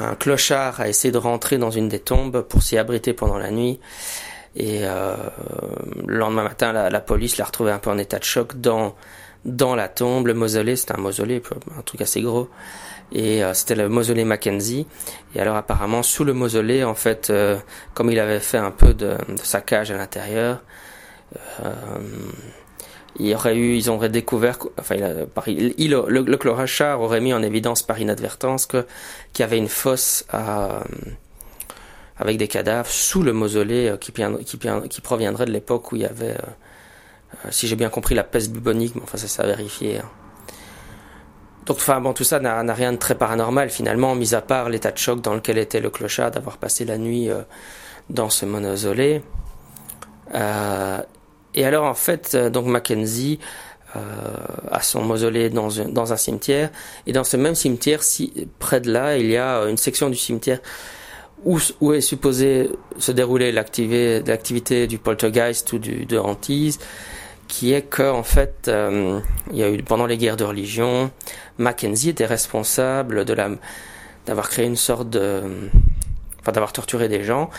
un 0.00 0.14
clochard 0.14 0.80
a 0.80 0.88
essayé 0.88 1.12
de 1.12 1.18
rentrer 1.18 1.58
dans 1.58 1.70
une 1.70 1.88
des 1.88 1.98
tombes 1.98 2.42
pour 2.42 2.62
s'y 2.62 2.78
abriter 2.78 3.12
pendant 3.12 3.38
la 3.38 3.50
nuit. 3.50 3.80
Et 4.54 4.80
euh, 4.82 5.16
le 6.06 6.18
lendemain 6.18 6.44
matin, 6.44 6.72
la, 6.72 7.00
police 7.00 7.36
l'a 7.38 7.44
retrouvé 7.44 7.72
un 7.72 7.78
peu 7.78 7.90
en 7.90 7.98
état 7.98 8.18
de 8.18 8.24
choc 8.24 8.60
dans 8.60 8.94
dans 9.44 9.74
la 9.74 9.88
tombe. 9.88 10.26
Le 10.26 10.34
mausolée, 10.34 10.76
c'était 10.76 10.94
un 10.94 11.00
mausolée, 11.00 11.42
un 11.76 11.82
truc 11.82 12.00
assez 12.00 12.20
gros. 12.20 12.48
Et 13.12 13.42
euh, 13.42 13.54
c'était 13.54 13.74
le 13.74 13.88
mausolée 13.88 14.24
Mackenzie. 14.24 14.86
Et 15.34 15.40
alors 15.40 15.56
apparemment, 15.56 16.02
sous 16.02 16.24
le 16.24 16.32
mausolée, 16.32 16.84
en 16.84 16.94
fait, 16.94 17.28
euh, 17.30 17.58
comme 17.94 18.10
il 18.10 18.18
avait 18.18 18.40
fait 18.40 18.58
un 18.58 18.70
peu 18.70 18.94
de, 18.94 19.16
de 19.28 19.38
saccage 19.42 19.90
à 19.90 19.96
l'intérieur, 19.96 20.62
euh, 23.20 23.22
il 23.24 23.34
aurait 23.34 23.56
eu, 23.56 23.76
ils 23.76 23.90
auraient 23.90 24.08
découvert, 24.08 24.58
enfin, 24.78 24.96
il, 25.46 25.74
il, 25.78 25.90
le, 25.90 26.06
le 26.08 26.94
aurait 26.96 27.20
mis 27.20 27.32
en 27.32 27.42
évidence 27.42 27.82
par 27.82 27.98
inadvertance 27.98 28.66
que 28.66 28.86
qu'il 29.32 29.42
y 29.42 29.44
avait 29.44 29.58
une 29.58 29.68
fosse 29.68 30.24
à, 30.30 30.82
avec 32.16 32.38
des 32.38 32.48
cadavres 32.48 32.88
sous 32.88 33.22
le 33.22 33.32
mausolée 33.32 33.90
euh, 33.90 33.96
qui, 33.96 34.12
qui, 34.12 34.58
qui 34.88 35.00
proviendrait 35.00 35.46
de 35.46 35.52
l'époque 35.52 35.92
où 35.92 35.96
il 35.96 36.02
y 36.02 36.06
avait, 36.06 36.32
euh, 36.32 37.44
euh, 37.44 37.48
si 37.50 37.66
j'ai 37.68 37.76
bien 37.76 37.90
compris, 37.90 38.14
la 38.14 38.24
peste 38.24 38.50
bubonique, 38.50 38.94
mais 38.94 39.02
enfin 39.02 39.18
ça 39.18 39.28
s'est 39.28 39.46
vérifié. 39.46 39.98
Hein. 39.98 40.10
Donc, 41.66 41.76
enfin 41.76 42.00
bon, 42.00 42.12
tout 42.12 42.24
ça 42.24 42.40
n'a 42.40 42.74
rien 42.74 42.92
de 42.92 42.98
très 42.98 43.14
paranormal 43.14 43.70
finalement, 43.70 44.16
mis 44.16 44.34
à 44.34 44.40
part 44.40 44.68
l'état 44.68 44.90
de 44.90 44.98
choc 44.98 45.20
dans 45.20 45.34
lequel 45.34 45.58
était 45.58 45.80
le 45.80 45.90
clochard 45.90 46.32
d'avoir 46.32 46.58
passé 46.58 46.84
la 46.84 46.98
nuit 46.98 47.30
dans 48.10 48.30
ce 48.30 48.46
mausolée. 48.46 49.22
Euh, 50.34 50.98
et 51.54 51.64
alors 51.64 51.84
en 51.84 51.94
fait, 51.94 52.32
euh, 52.34 52.50
donc 52.50 52.66
Mackenzie 52.66 53.38
euh, 53.96 54.00
a 54.70 54.80
son 54.80 55.02
mausolée 55.02 55.50
dans 55.50 55.80
un, 55.80 55.88
dans 55.88 56.12
un 56.12 56.16
cimetière, 56.16 56.70
et 57.06 57.12
dans 57.12 57.24
ce 57.24 57.36
même 57.36 57.54
cimetière, 57.54 58.02
si, 58.02 58.48
près 58.58 58.80
de 58.80 58.90
là, 58.90 59.18
il 59.18 59.30
y 59.30 59.36
a 59.36 59.64
une 59.64 59.76
section 59.76 60.08
du 60.08 60.16
cimetière 60.16 60.60
où, 61.44 61.58
où 61.80 61.92
est 61.92 62.00
supposée 62.00 62.70
se 62.98 63.12
dérouler 63.12 63.52
l'activité 63.52 64.86
du 64.86 64.98
poltergeist 64.98 65.72
ou 65.72 65.78
du, 65.78 66.06
de 66.06 66.18
hantise, 66.18 66.78
qui 67.48 67.72
est 67.74 67.82
que 67.82 68.10
en 68.10 68.22
fait, 68.22 68.68
euh, 68.68 69.20
il 69.50 69.58
y 69.58 69.62
a 69.62 69.70
eu 69.70 69.82
pendant 69.82 70.06
les 70.06 70.16
guerres 70.16 70.38
de 70.38 70.44
religion, 70.44 71.10
Mackenzie 71.58 72.10
était 72.10 72.26
responsable 72.26 73.24
de 73.24 73.34
la 73.34 73.50
d'avoir 74.24 74.48
créé 74.48 74.66
une 74.66 74.76
sorte 74.76 75.10
de, 75.10 75.42
enfin 76.40 76.52
d'avoir 76.52 76.72
torturé 76.72 77.08
des 77.08 77.24
gens 77.24 77.50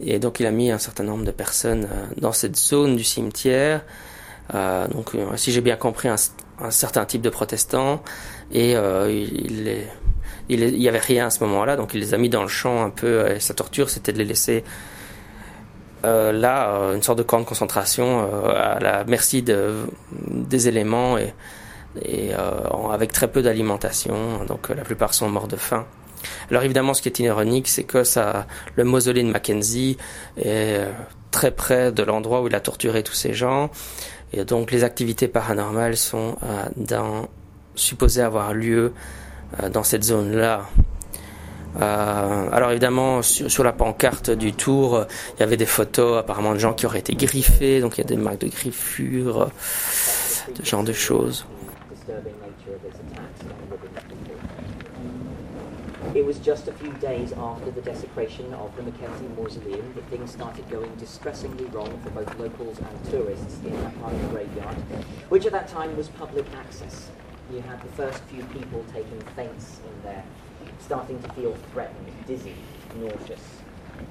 et 0.00 0.18
donc 0.18 0.40
il 0.40 0.46
a 0.46 0.50
mis 0.50 0.70
un 0.70 0.78
certain 0.78 1.04
nombre 1.04 1.24
de 1.24 1.30
personnes 1.30 1.84
euh, 1.84 2.06
dans 2.20 2.32
cette 2.32 2.56
zone 2.56 2.96
du 2.96 3.04
cimetière. 3.04 3.84
Euh, 4.54 4.86
donc 4.88 5.14
euh, 5.14 5.36
si 5.36 5.52
j'ai 5.52 5.60
bien 5.60 5.76
compris, 5.76 6.08
un, 6.08 6.16
certain 6.70 7.04
type 7.04 7.22
de 7.22 7.30
protestants. 7.30 8.02
Et 8.50 8.72
il, 8.72 9.68
il, 10.48 10.62
il, 10.62 10.82
y 10.82 10.88
avait 10.88 10.98
rien 10.98 11.26
à 11.26 11.30
ce 11.30 11.44
moment-là, 11.44 11.76
donc 11.76 11.92
il 11.92 12.00
les 12.00 12.14
a 12.14 12.18
mis 12.18 12.30
dans 12.30 12.42
le 12.42 12.48
champ 12.48 12.82
un 12.82 12.90
peu. 12.90 13.30
Et 13.30 13.40
sa 13.40 13.54
torture, 13.54 13.90
c'était 13.90 14.12
de 14.12 14.18
les 14.18 14.24
laisser 14.24 14.64
là, 16.02 16.92
une 16.94 17.02
sorte 17.02 17.18
de 17.18 17.22
camp 17.22 17.40
de 17.40 17.44
concentration 17.44 18.26
à 18.48 18.80
la 18.80 19.04
merci 19.04 19.42
de, 19.42 19.84
des 20.28 20.66
éléments 20.66 21.18
et 21.18 22.32
avec 22.90 23.12
très 23.12 23.28
peu 23.28 23.42
d'alimentation. 23.42 24.44
Donc 24.46 24.70
la 24.70 24.82
plupart 24.82 25.14
sont 25.14 25.28
morts 25.28 25.48
de 25.48 25.56
faim. 25.56 25.86
Alors 26.50 26.62
évidemment, 26.62 26.94
ce 26.94 27.02
qui 27.02 27.08
est 27.08 27.18
ironique, 27.20 27.68
c'est 27.68 27.84
que 27.84 28.02
le 28.76 28.84
mausolée 28.84 29.22
de 29.22 29.30
Mackenzie 29.30 29.96
est 30.42 30.86
très 31.30 31.50
près 31.50 31.92
de 31.92 32.02
l'endroit 32.02 32.42
où 32.42 32.46
il 32.46 32.54
a 32.54 32.60
torturé 32.60 33.02
tous 33.02 33.14
ces 33.14 33.34
gens. 33.34 33.70
Et 34.32 34.44
donc 34.44 34.70
les 34.70 34.84
activités 34.84 35.28
paranormales 35.28 35.96
sont 35.96 36.36
dans, 36.76 37.28
supposées 37.74 38.22
avoir 38.22 38.54
lieu 38.54 38.92
dans 39.72 39.82
cette 39.82 40.04
zone-là. 40.04 40.66
Euh, 41.80 42.48
alors 42.50 42.70
évidemment, 42.70 43.22
sur, 43.22 43.62
la 43.62 43.72
pancarte 43.72 44.30
du 44.30 44.52
tour, 44.52 45.04
il 45.36 45.40
y 45.40 45.42
avait 45.42 45.56
des 45.56 45.66
photos 45.66 46.18
apparemment 46.18 46.52
de 46.52 46.58
gens 46.58 46.72
qui 46.72 46.86
auraient 46.86 46.98
été 46.98 47.14
griffés, 47.14 47.80
donc 47.80 47.98
il 47.98 48.00
y 48.00 48.04
a 48.04 48.06
des 48.06 48.16
marques 48.16 48.40
de 48.40 48.48
griffures, 48.48 49.50
ce 49.90 50.64
genre 50.64 50.82
de 50.82 50.92
choses. 50.92 51.46
It 56.14 56.24
was 56.24 56.38
just 56.38 56.68
a 56.68 56.72
few 56.72 56.90
days 56.92 57.32
after 57.32 57.70
the 57.70 57.82
desecration 57.82 58.52
of 58.54 58.74
the 58.76 58.82
Mackenzie 58.82 59.28
Mausoleum 59.36 59.92
that 59.94 60.04
things 60.06 60.32
started 60.32 60.68
going 60.70 60.94
distressingly 60.96 61.66
wrong 61.66 62.00
for 62.02 62.10
both 62.10 62.38
locals 62.38 62.78
and 62.78 63.10
tourists 63.10 63.58
in 63.62 63.72
that 63.82 64.00
part 64.00 64.14
of 64.14 64.22
the 64.22 64.28
graveyard, 64.28 64.76
which 65.28 65.44
at 65.44 65.52
that 65.52 65.68
time 65.68 65.96
was 65.96 66.08
public 66.08 66.46
access. 66.54 67.10
You 67.52 67.60
had 67.60 67.82
the 67.82 67.88
first 67.90 68.22
few 68.24 68.42
people 68.44 68.84
taking 68.92 69.20
faints 69.36 69.80
in 69.86 70.02
there 70.02 70.24
starting 70.78 71.20
to 71.22 71.28
feel 71.32 71.54
threatened, 71.72 72.08
dizzy, 72.26 72.54
nauseous. 72.96 73.57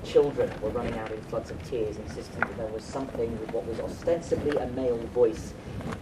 Children 0.03 0.51
were 0.61 0.69
running 0.69 0.97
out 0.97 1.11
in 1.11 1.21
floods 1.23 1.51
of 1.51 1.61
tears, 1.69 1.97
insisting 1.97 2.39
that 2.39 2.57
there 2.57 2.67
was 2.67 2.83
something 2.83 3.31
with 3.39 3.51
what 3.51 3.65
was 3.65 3.79
ostensibly 3.79 4.55
a 4.57 4.67
male 4.67 4.97
voice 5.13 5.53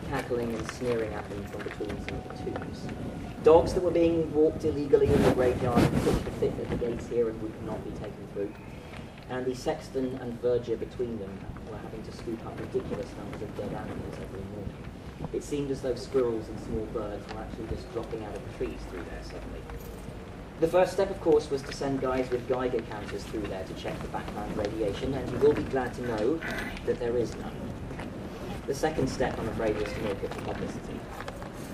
cackling 0.09 0.53
and 0.53 0.71
sneering 0.71 1.13
at 1.13 1.27
them 1.29 1.43
from 1.45 1.63
between 1.63 1.89
some 2.05 2.17
of 2.17 2.29
the 2.29 2.51
tombs. 2.51 2.87
Dogs 3.43 3.73
that 3.73 3.83
were 3.83 3.91
being 3.91 4.33
walked 4.33 4.63
illegally 4.65 5.07
in 5.07 5.21
the 5.23 5.31
graveyard 5.31 5.91
pushed 6.03 6.25
to 6.25 6.31
fit 6.31 6.53
at 6.59 6.69
the 6.69 6.77
gates 6.77 7.07
here 7.07 7.29
and 7.29 7.41
would 7.41 7.63
not 7.63 7.83
be 7.83 7.91
taken 7.91 8.27
through. 8.33 8.53
And 9.29 9.45
the 9.45 9.55
sexton 9.55 10.15
and 10.17 10.39
verger 10.41 10.77
between 10.77 11.17
them 11.19 11.39
were 11.69 11.77
having 11.77 12.03
to 12.03 12.11
scoop 12.11 12.45
up 12.45 12.59
ridiculous 12.59 13.07
numbers 13.17 13.41
of 13.41 13.57
dead 13.57 13.73
animals 13.73 14.15
every 14.15 14.41
morning. 14.53 14.75
It 15.33 15.43
seemed 15.43 15.71
as 15.71 15.81
though 15.81 15.95
squirrels 15.95 16.47
and 16.47 16.59
small 16.59 16.85
birds 16.87 17.25
were 17.33 17.41
actually 17.41 17.67
just 17.67 17.91
dropping 17.93 18.23
out 18.23 18.35
of 18.35 18.41
the 18.51 18.57
trees 18.57 18.79
through 18.89 19.03
there 19.03 19.23
suddenly. 19.23 19.61
The 20.61 20.67
first 20.69 20.93
step, 20.93 21.09
of 21.09 21.19
course, 21.19 21.51
was 21.51 21.61
to 21.63 21.73
send 21.73 21.99
guys 21.99 22.29
with 22.29 22.47
Geiger 22.47 22.79
counters 22.83 23.23
through 23.23 23.41
there 23.41 23.65
to 23.65 23.73
check 23.73 24.01
the 24.01 24.07
background 24.07 24.55
radiation, 24.55 25.13
and 25.13 25.29
you 25.29 25.37
will 25.39 25.51
be 25.51 25.63
glad 25.63 25.93
to 25.95 26.01
know 26.07 26.39
that 26.85 26.97
there 26.97 27.17
is 27.17 27.35
none. 27.35 27.55
The 28.65 28.73
second 28.73 29.09
step, 29.09 29.37
I'm 29.37 29.49
afraid, 29.49 29.75
was 29.75 29.91
to 29.91 29.99
make 30.01 30.23
it 30.23 30.33
for 30.33 30.41
publicity. 30.41 30.99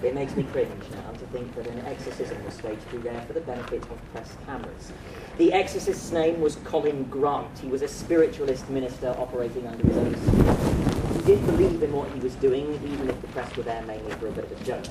It 0.01 0.15
makes 0.15 0.35
me 0.35 0.43
cringe 0.45 0.83
now 0.91 1.11
to 1.11 1.25
think 1.27 1.53
that 1.55 1.67
an 1.67 1.85
exorcism 1.85 2.43
was 2.43 2.55
staged 2.55 2.81
through 2.89 3.03
there 3.03 3.21
for 3.27 3.33
the 3.33 3.41
benefit 3.41 3.83
of 3.83 4.11
press 4.13 4.35
cameras. 4.47 4.91
The 5.37 5.53
exorcist's 5.53 6.11
name 6.11 6.41
was 6.41 6.55
Colin 6.63 7.03
Grant. 7.03 7.59
He 7.59 7.67
was 7.67 7.83
a 7.83 7.87
spiritualist 7.87 8.67
minister 8.67 9.09
operating 9.09 9.67
under 9.67 9.85
his 9.85 9.97
own 9.97 10.15
he 11.21 11.35
did 11.35 11.45
believe 11.45 11.83
in 11.83 11.93
what 11.93 12.09
he 12.11 12.19
was 12.19 12.33
doing, 12.35 12.73
even 12.83 13.07
if 13.07 13.21
the 13.21 13.27
press 13.27 13.55
were 13.55 13.61
there 13.61 13.83
mainly 13.83 14.11
for 14.13 14.27
a 14.27 14.31
bit 14.31 14.45
of 14.45 14.59
a 14.59 14.63
joke. 14.63 14.83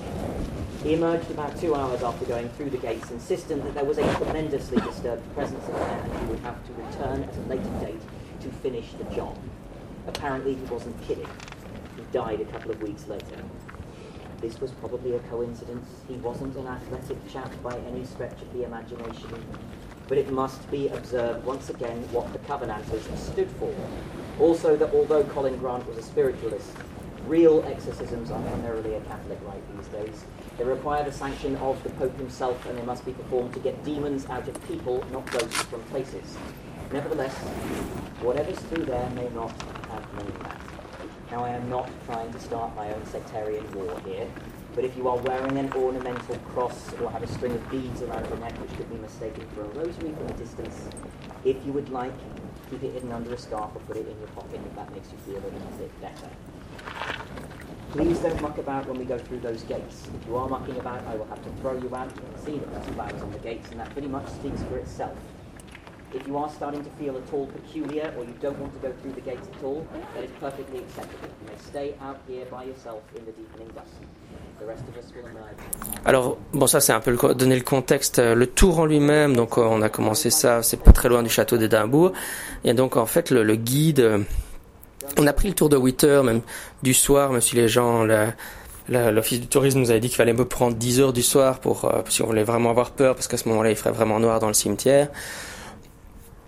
He 0.83 0.95
emerged 0.95 1.31
about 1.31 1.61
two 1.61 1.75
hours 1.75 2.03
after 2.03 2.25
going 2.25 2.49
through 2.51 2.71
the 2.71 2.79
gates, 2.79 3.11
insisting 3.11 3.63
that 3.65 3.75
there 3.75 3.85
was 3.85 3.99
a 3.99 4.15
tremendously 4.15 4.81
disturbed 4.81 5.23
presence 5.35 5.67
in 5.67 5.75
there 5.75 6.01
and 6.03 6.13
he 6.21 6.25
would 6.27 6.39
have 6.41 6.67
to 6.67 6.73
return 6.73 7.23
at 7.23 7.37
a 7.37 7.41
later 7.41 7.71
date 7.81 8.01
to 8.41 8.49
finish 8.49 8.93
the 8.95 9.05
job. 9.15 9.37
Apparently, 10.07 10.55
he 10.55 10.65
wasn't 10.65 10.99
kidding. 11.03 11.29
He 11.97 12.03
died 12.13 12.41
a 12.41 12.47
couple 12.47 12.71
of 12.71 12.81
weeks 12.81 13.07
later. 13.09 13.37
This 14.41 14.59
was 14.59 14.71
probably 14.73 15.17
a 15.17 15.19
coincidence. 15.19 15.87
He 16.09 16.15
wasn't 16.15 16.57
an 16.57 16.67
athletic 16.67 17.29
chap 17.31 17.53
by 17.63 17.77
any 17.81 18.07
stretch 18.07 18.41
of 18.41 18.51
the 18.55 18.65
imagination. 18.65 19.35
But 20.09 20.17
it 20.17 20.33
must 20.33 20.69
be 20.71 20.89
observed 20.89 21.45
once 21.45 21.69
again 21.69 22.09
what 22.11 22.33
the 22.33 22.39
Covenanters 22.39 23.03
stood 23.21 23.51
for. 23.59 23.75
Also, 24.39 24.77
that 24.77 24.95
although 24.95 25.25
Colin 25.25 25.59
Grant 25.59 25.87
was 25.87 25.99
a 25.99 26.03
spiritualist, 26.03 26.71
real 27.27 27.63
exorcisms 27.67 28.31
are 28.31 28.41
primarily 28.41 28.95
a 28.95 29.01
Catholic 29.03 29.39
rite 29.45 29.77
these 29.77 29.89
days. 29.89 30.25
They 30.61 30.67
require 30.67 31.02
the 31.02 31.11
sanction 31.11 31.57
of 31.57 31.83
the 31.83 31.88
Pope 31.88 32.14
himself, 32.19 32.67
and 32.67 32.76
they 32.76 32.83
must 32.83 33.07
be 33.07 33.12
performed 33.12 33.55
to 33.55 33.61
get 33.61 33.83
demons 33.83 34.26
out 34.26 34.47
of 34.47 34.69
people, 34.69 35.02
not 35.11 35.25
ghosts 35.31 35.62
from 35.62 35.83
places. 35.85 36.37
Nevertheless, 36.93 37.33
whatever's 38.21 38.59
through 38.59 38.85
there 38.85 39.09
may 39.17 39.31
not 39.31 39.52
have 39.88 40.05
known 40.12 40.35
that. 40.43 40.61
Now, 41.31 41.45
I 41.45 41.52
am 41.52 41.71
not 41.71 41.88
trying 42.05 42.31
to 42.35 42.38
start 42.38 42.76
my 42.76 42.93
own 42.93 43.07
sectarian 43.07 43.73
war 43.73 43.99
here, 44.05 44.29
but 44.75 44.85
if 44.85 44.95
you 44.99 45.09
are 45.09 45.17
wearing 45.17 45.57
an 45.57 45.73
ornamental 45.73 46.37
cross 46.52 46.93
or 47.00 47.11
have 47.11 47.23
a 47.23 47.26
string 47.26 47.52
of 47.52 47.71
beads 47.71 48.02
around 48.02 48.29
your 48.29 48.37
neck 48.37 48.52
which 48.61 48.76
could 48.76 48.90
be 48.90 48.99
mistaken 48.99 49.47
for 49.55 49.62
a 49.62 49.69
rosary 49.69 50.12
from 50.12 50.26
a 50.26 50.35
distance, 50.35 50.90
if 51.43 51.57
you 51.64 51.73
would 51.73 51.88
like, 51.88 52.12
keep 52.69 52.83
it 52.83 52.93
hidden 52.93 53.12
under 53.12 53.33
a 53.33 53.38
scarf 53.38 53.71
or 53.75 53.81
put 53.87 53.97
it 53.97 54.07
in 54.07 54.19
your 54.19 54.29
pocket 54.37 54.61
if 54.62 54.76
that 54.76 54.93
makes 54.93 55.11
you 55.11 55.17
feel 55.25 55.38
a 55.38 55.49
little 55.49 55.79
bit 55.79 56.00
better. 56.02 56.29
Please 57.93 58.19
don't 58.21 58.41
muck 58.41 58.59
about 58.59 58.87
when 58.87 58.99
we 58.99 59.05
go 59.05 59.19
through 59.19 59.41
those 59.41 59.63
gates. 59.65 60.09
If 60.21 60.27
you 60.29 60.37
are 60.37 60.49
mucking 60.49 60.77
about, 60.77 61.05
I 61.07 61.17
will 61.17 61.27
have 61.27 61.43
to 61.43 61.51
throw 61.61 61.77
you 61.77 61.95
out. 61.95 62.09
You 62.15 62.23
can 62.23 62.45
see 62.45 62.59
that 62.59 62.73
there's 62.73 62.95
flags 62.95 63.21
on 63.23 63.33
the 63.33 63.39
gates, 63.39 63.71
and 63.71 63.81
that 63.81 63.91
pretty 63.91 64.09
much 64.09 64.29
speaks 64.29 64.63
for 64.65 64.77
itself. 64.79 65.17
If 66.15 66.27
you 66.27 66.37
are 66.39 66.49
starting 66.51 66.83
to 66.85 66.91
feel 66.91 67.17
at 67.17 67.33
all 67.33 67.47
peculiar 67.47 68.13
or 68.17 68.25
you 68.25 68.35
don't 68.41 68.59
want 68.59 68.73
to 68.75 68.81
go 68.81 68.93
through 69.01 69.13
the 69.13 69.21
gates 69.21 69.49
at 69.57 69.63
all, 69.65 69.87
that 70.15 70.25
is 70.25 70.31
perfectly 70.41 70.79
acceptable. 70.81 71.29
You 71.43 71.53
may 71.53 71.59
stay 71.59 71.95
out 72.01 72.19
here 72.27 72.47
by 72.47 72.65
yourself 72.65 73.03
in 73.17 73.25
the 73.25 73.33
deepening 73.33 73.69
dusk. 73.75 73.95
Alors, 76.05 76.37
bon, 76.53 76.67
ça 76.67 76.81
c'est 76.81 76.93
un 76.93 77.01
peu 77.01 77.11
le, 77.13 77.35
donner 77.35 77.57
le 77.57 77.63
contexte. 77.63 78.19
Euh, 78.19 78.35
le 78.35 78.47
tour 78.47 78.81
en 78.81 78.85
lui-même, 78.85 79.35
donc 79.35 79.57
euh, 79.57 79.63
on 79.63 79.81
a 79.81 79.89
commencé 79.89 80.29
ça, 80.29 80.63
c'est 80.63 80.77
pas 80.77 80.93
très 80.93 81.09
loin 81.09 81.23
du 81.23 81.31
château 81.31 81.57
d'Édimbourg. 81.57 82.13
Et 82.65 82.75
donc 82.75 82.97
en 82.97 83.07
fait, 83.07 83.31
le, 83.31 83.43
le 83.43 83.57
guide 83.57 84.01
euh, 84.01 84.19
on 85.19 85.26
a 85.26 85.33
pris 85.33 85.49
le 85.49 85.55
tour 85.55 85.69
de 85.69 85.76
8 85.76 86.05
heures, 86.05 86.25
même 86.25 86.40
du 86.83 86.95
soir, 86.95 87.33
même 87.33 87.40
si 87.40 87.57
les 87.57 87.69
gens, 87.69 88.07
l'office 88.88 89.40
du 89.40 89.47
tourisme 89.47 89.81
nous 89.81 89.90
avait 89.90 90.00
dit 90.00 90.09
qu'il 90.09 90.17
fallait 90.17 90.33
me 90.33 90.45
prendre 90.45 90.76
10 90.76 91.00
heures 91.00 91.12
du 91.12 91.23
soir 91.23 91.61
pour, 91.61 91.85
euh, 91.85 92.02
si 92.09 92.23
on 92.23 92.26
voulait 92.26 92.45
vraiment 92.45 92.71
avoir 92.71 92.90
peur, 92.93 93.14
parce 93.14 93.29
qu'à 93.29 93.37
ce 93.37 93.49
moment-là, 93.49 93.71
il 93.71 93.76
ferait 93.76 93.93
vraiment 93.93 94.21
noir 94.21 94.40
dans 94.40 94.49
le 94.49 94.55
cimetière. 94.55 95.09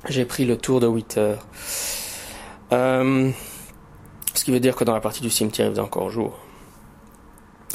J'ai 0.08 0.24
pris 0.24 0.44
le 0.44 0.56
tour 0.56 0.80
de 0.80 0.86
8 0.86 1.18
heures. 1.18 1.46
Euh, 2.72 3.30
ce 4.34 4.44
qui 4.44 4.50
veut 4.50 4.60
dire 4.60 4.74
que 4.74 4.84
dans 4.84 4.94
la 4.94 5.00
partie 5.00 5.20
du 5.20 5.30
cimetière, 5.30 5.66
il 5.68 5.70
faisait 5.70 5.82
encore 5.82 6.10
jour. 6.10 6.38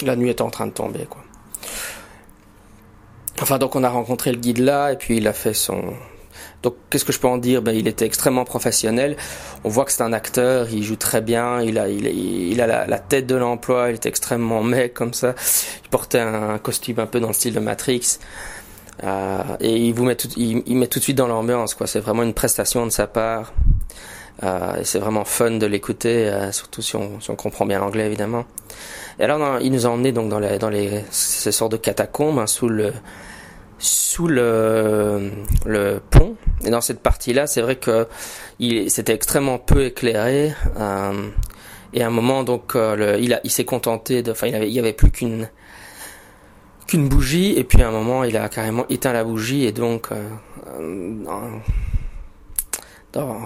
La 0.02 0.16
nuit 0.16 0.30
était 0.30 0.42
en 0.42 0.50
train 0.50 0.68
de 0.68 0.72
tomber, 0.72 1.06
quoi. 1.10 1.24
Enfin, 3.40 3.60
donc 3.60 3.76
on 3.76 3.84
a 3.84 3.90
rencontré 3.90 4.32
le 4.32 4.40
guide 4.40 4.58
là, 4.58 4.92
et 4.92 4.98
puis 4.98 5.18
il 5.18 5.28
a 5.28 5.34
fait 5.34 5.54
son, 5.54 5.94
donc, 6.64 6.76
qu'est-ce 6.90 7.06
que 7.06 7.14
je 7.14 7.20
peux 7.20 7.28
en 7.28 7.38
dire? 7.38 7.62
Ben, 7.62 7.72
Il 7.74 7.88
était 7.88 8.06
extrêmement 8.06 8.46
professionnel. 8.46 9.16
On 9.64 9.70
voit 9.70 9.86
que 9.86 9.92
c'est 9.92 10.04
un 10.04 10.14
acteur, 10.14 10.68
il 10.72 10.84
joue 10.84 10.96
très 10.96 11.22
bien, 11.22 11.62
il 11.62 11.78
a, 11.78 11.88
il, 11.88 12.60
a 12.62 12.86
la, 12.86 13.00
tête 13.00 13.28
de 13.28 13.36
l'emploi, 13.36 13.90
il 13.90 13.94
est 13.94 14.06
extrêmement 14.06 14.64
mec 14.64 14.94
comme 14.94 15.14
ça. 15.14 15.36
Il 15.84 15.90
portait 15.90 16.20
un 16.20 16.58
costume 16.58 17.00
un 17.00 17.06
peu 17.06 17.20
dans 17.20 17.28
le 17.28 17.34
style 17.34 17.54
de 17.54 17.60
Matrix. 17.60 18.20
Euh, 19.04 19.44
et 19.60 19.76
il 19.78 19.94
vous 19.94 20.06
met 20.06 20.16
tout, 20.16 20.28
il, 20.38 20.76
met 20.76 20.88
tout 20.88 21.00
de 21.00 21.04
suite 21.04 21.18
dans 21.18 21.28
l'ambiance, 21.28 21.76
quoi. 21.76 21.86
C'est 21.86 22.00
vraiment 22.00 22.24
une 22.24 22.34
prestation 22.34 22.86
de 22.86 22.92
sa 22.92 23.06
part. 23.06 23.54
Euh, 24.44 24.82
et 24.82 24.84
c'est 24.84 25.00
vraiment 25.00 25.26
fun 25.26 25.52
de 25.52 25.66
l'écouter, 25.66 26.28
euh, 26.28 26.52
surtout 26.52 26.82
si 26.82 26.96
on, 26.96 27.20
comprend 27.36 27.66
bien 27.66 27.80
l'anglais 27.80 28.06
évidemment. 28.06 28.46
Et 29.20 29.24
alors, 29.24 29.60
il 29.62 29.72
nous 29.72 29.88
a 29.88 29.90
emmené 29.90 30.12
donc 30.12 30.30
dans 30.30 30.40
les, 30.40 30.60
dans 30.60 30.70
les, 30.70 31.04
ces 31.10 31.52
sortes 31.52 31.72
de 31.72 31.78
catacombes, 31.78 32.38
hein, 32.38 32.46
sous 32.46 32.70
le, 32.70 32.94
sous 33.80 34.28
le, 34.28 35.32
le 35.66 36.02
pont. 36.10 36.36
Et 36.66 36.70
dans 36.70 36.82
cette 36.82 37.02
partie-là, 37.02 37.48
c'est 37.48 37.62
vrai 37.62 37.76
que 37.76 38.08
c'était 38.88 39.14
extrêmement 39.14 39.60
peu 39.60 39.86
éclairé. 39.86 40.54
Euh, 40.78 41.30
et 41.94 42.02
à 42.04 42.08
un 42.08 42.12
moment, 42.12 42.44
donc, 42.44 42.76
euh, 42.76 42.96
le, 42.96 43.20
il, 43.20 43.34
a, 43.34 43.40
il 43.44 43.52
s'est 43.52 43.66
contenté 43.66 44.24
de, 44.24 44.32
enfin, 44.32 44.48
il 44.48 44.56
avait, 44.56 44.68
il 44.68 44.74
y 44.74 44.80
avait 44.80 44.94
plus 44.94 45.12
qu'une 45.12 45.50
qu'une 46.88 47.10
bougie. 47.10 47.54
Et 47.58 47.64
puis 47.64 47.82
à 47.82 47.90
un 47.90 47.92
moment, 47.92 48.24
il 48.24 48.38
a 48.38 48.48
carrément 48.50 48.86
éteint 48.90 49.14
la 49.14 49.24
bougie 49.24 49.66
et 49.66 49.72
donc, 49.72 50.08
euh, 50.12 51.24
dans, 53.14 53.42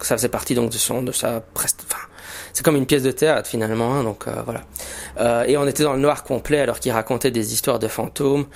ça 0.00 0.16
faisait 0.16 0.28
partie 0.28 0.54
donc 0.54 0.70
de 0.70 0.76
son, 0.76 1.02
de 1.02 1.12
sa 1.12 1.40
presque, 1.40 1.80
enfin, 1.84 2.00
c'est 2.52 2.64
comme 2.64 2.76
une 2.76 2.86
pièce 2.86 3.02
de 3.02 3.10
théâtre 3.10 3.48
finalement. 3.48 3.94
Hein, 3.94 4.02
donc 4.02 4.26
voilà. 4.44 5.44
et 5.46 5.56
on 5.56 5.66
était 5.66 5.82
dans 5.82 5.92
le 5.92 5.98
noir 5.98 6.22
complet 6.24 6.60
alors 6.60 6.80
qu'il 6.80 6.92
racontait 6.92 7.30
des 7.30 7.52
histoires 7.52 7.78
de 7.78 7.88
fantômes. 7.88 8.46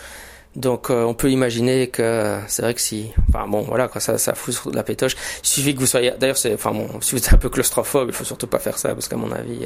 Donc 0.55 0.91
euh, 0.91 1.03
on 1.05 1.15
peut 1.15 1.31
imaginer 1.31 1.89
que 1.89 2.37
c'est 2.47 2.61
vrai 2.61 2.75
que 2.75 2.81
si, 2.81 3.11
enfin 3.31 3.47
bon 3.49 3.63
voilà 3.63 3.89
quoi, 3.89 4.03
ça 4.03 4.19
ça 4.19 4.35
fout 4.35 4.71
de 4.71 4.77
la 4.77 4.83
pétoche. 4.83 5.17
Il 5.43 5.49
suffit 5.49 5.75
que 5.75 5.81
vous 5.81 5.87
soyez, 5.87 6.13
d'ailleurs 6.19 6.37
c'est, 6.37 6.53
enfin 6.53 6.73
bon, 6.73 7.01
si 7.01 7.13
vous 7.13 7.19
êtes 7.19 7.33
un 7.33 7.39
peu 7.39 7.49
claustrophobe, 7.49 8.09
il 8.09 8.15
faut 8.15 8.25
surtout 8.25 8.47
pas 8.47 8.59
faire 8.59 8.77
ça 8.77 8.91
parce 8.91 9.09
qu'à 9.09 9.17
mon 9.17 9.33
avis, 9.33 9.65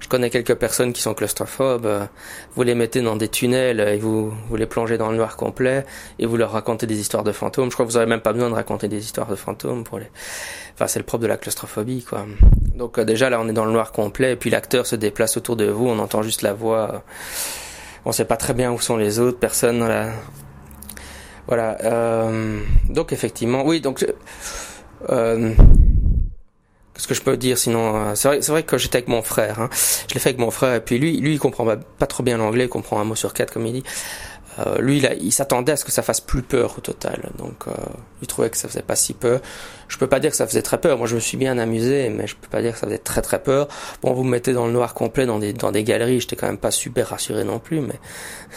je 0.00 0.08
connais 0.08 0.30
quelques 0.30 0.56
personnes 0.56 0.92
qui 0.92 1.02
sont 1.02 1.14
claustrophobes. 1.14 2.08
Vous 2.56 2.62
les 2.64 2.74
mettez 2.74 3.00
dans 3.00 3.14
des 3.14 3.28
tunnels 3.28 3.78
et 3.78 3.96
vous 3.98 4.34
vous 4.48 4.56
les 4.56 4.66
plongez 4.66 4.98
dans 4.98 5.10
le 5.10 5.16
noir 5.16 5.36
complet 5.36 5.86
et 6.18 6.26
vous 6.26 6.36
leur 6.36 6.50
racontez 6.50 6.88
des 6.88 6.98
histoires 6.98 7.22
de 7.22 7.32
fantômes. 7.32 7.70
Je 7.70 7.74
crois 7.74 7.86
que 7.86 7.90
vous 7.92 7.96
avez 7.96 8.06
même 8.06 8.20
pas 8.20 8.32
besoin 8.32 8.50
de 8.50 8.54
raconter 8.54 8.88
des 8.88 9.04
histoires 9.04 9.28
de 9.28 9.36
fantômes 9.36 9.84
pour 9.84 10.00
les. 10.00 10.10
Enfin 10.74 10.88
c'est 10.88 10.98
le 10.98 11.04
propre 11.04 11.22
de 11.22 11.28
la 11.28 11.36
claustrophobie 11.36 12.02
quoi. 12.02 12.26
Donc 12.74 12.98
euh, 12.98 13.04
déjà 13.04 13.30
là 13.30 13.40
on 13.40 13.48
est 13.48 13.52
dans 13.52 13.66
le 13.66 13.72
noir 13.72 13.92
complet 13.92 14.32
et 14.32 14.36
puis 14.36 14.50
l'acteur 14.50 14.84
se 14.84 14.96
déplace 14.96 15.36
autour 15.36 15.54
de 15.54 15.66
vous, 15.66 15.86
on 15.86 16.00
entend 16.00 16.22
juste 16.22 16.42
la 16.42 16.54
voix. 16.54 17.04
On 18.04 18.12
sait 18.12 18.24
pas 18.24 18.36
très 18.36 18.54
bien 18.54 18.72
où 18.72 18.80
sont 18.80 18.96
les 18.96 19.18
autres 19.18 19.38
personnes 19.38 19.80
dans. 19.80 20.12
Voilà. 21.46 21.78
Euh, 21.82 22.60
donc 22.88 23.12
effectivement, 23.12 23.64
oui. 23.64 23.80
Donc. 23.80 24.06
Euh, 25.10 25.54
Qu'est-ce 26.94 27.08
que 27.08 27.14
je 27.14 27.22
peux 27.22 27.36
dire 27.36 27.58
sinon 27.58 27.96
euh, 27.96 28.14
C'est 28.14 28.28
vrai, 28.28 28.38
vrai 28.38 28.62
que 28.62 28.78
j'étais 28.78 28.98
avec 28.98 29.08
mon 29.08 29.20
frère. 29.20 29.60
Hein. 29.60 29.68
Je 30.08 30.14
l'ai 30.14 30.20
fait 30.20 30.28
avec 30.28 30.38
mon 30.38 30.52
frère 30.52 30.76
et 30.76 30.80
puis 30.80 30.96
lui, 30.96 31.18
lui, 31.18 31.32
il 31.32 31.38
comprend 31.40 31.66
pas, 31.66 32.06
trop 32.06 32.22
bien 32.22 32.38
l'anglais, 32.38 32.64
il 32.64 32.68
comprend 32.68 33.00
un 33.00 33.04
mot 33.04 33.16
sur 33.16 33.34
quatre 33.34 33.52
comme 33.52 33.66
il 33.66 33.72
dit. 33.72 33.84
Euh, 34.58 34.80
lui, 34.80 34.98
il, 34.98 35.18
il 35.20 35.32
s'attendait 35.32 35.72
à 35.72 35.76
ce 35.76 35.84
que 35.84 35.92
ça 35.92 36.02
fasse 36.02 36.20
plus 36.20 36.42
peur 36.42 36.74
au 36.78 36.80
total. 36.80 37.30
Donc, 37.38 37.66
euh, 37.66 37.72
il 38.22 38.26
trouvait 38.26 38.50
que 38.50 38.56
ça 38.56 38.68
faisait 38.68 38.82
pas 38.82 38.96
si 38.96 39.12
peur. 39.14 39.40
Je 39.88 39.98
peux 39.98 40.06
pas 40.06 40.20
dire 40.20 40.30
que 40.30 40.36
ça 40.36 40.46
faisait 40.46 40.62
très 40.62 40.80
peur. 40.80 40.98
Moi, 40.98 41.06
je 41.06 41.16
me 41.16 41.20
suis 41.20 41.36
bien 41.36 41.58
amusé, 41.58 42.08
mais 42.10 42.26
je 42.26 42.36
peux 42.36 42.48
pas 42.48 42.62
dire 42.62 42.72
que 42.72 42.78
ça 42.78 42.86
faisait 42.86 42.98
très 42.98 43.22
très 43.22 43.42
peur. 43.42 43.68
Bon, 44.02 44.12
vous 44.12 44.22
me 44.24 44.30
mettez 44.30 44.52
dans 44.52 44.66
le 44.66 44.72
noir 44.72 44.94
complet 44.94 45.26
dans 45.26 45.38
des 45.38 45.52
dans 45.52 45.72
des 45.72 45.84
galeries, 45.84 46.20
j'étais 46.20 46.36
quand 46.36 46.46
même 46.46 46.58
pas 46.58 46.70
super 46.70 47.08
rassuré 47.08 47.44
non 47.44 47.58
plus. 47.58 47.80
Mais 47.80 47.98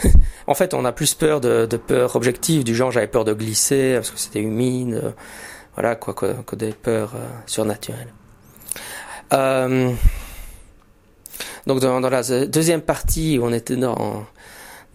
en 0.48 0.54
fait, 0.54 0.74
on 0.74 0.86
a 0.86 0.92
plus 0.92 1.14
peur 1.14 1.42
de, 1.42 1.66
de 1.66 1.78
peur 1.78 2.16
objective 2.16 2.64
du 2.64 2.76
genre 2.76 2.92
j'avais 2.92 3.08
peur 3.08 3.26
de 3.26 3.34
glisser 3.34 3.96
parce 3.96 4.12
que 4.12 4.20
c'était 4.20 4.42
humide, 4.42 5.02
euh, 5.04 5.12
voilà 5.76 5.96
quoi, 5.96 6.14
que, 6.14 6.34
que 6.44 6.56
des 6.56 6.72
peurs 6.72 7.16
euh, 7.16 7.26
surnaturelles. 7.46 8.14
Donc 11.68 11.82
dans, 11.82 12.00
dans, 12.00 12.10
la 12.10 12.24
deuxième 12.46 12.82
partie 12.82 13.38
où 13.38 13.46
on 13.46 13.52
était 13.52 13.76
dans 13.76 14.26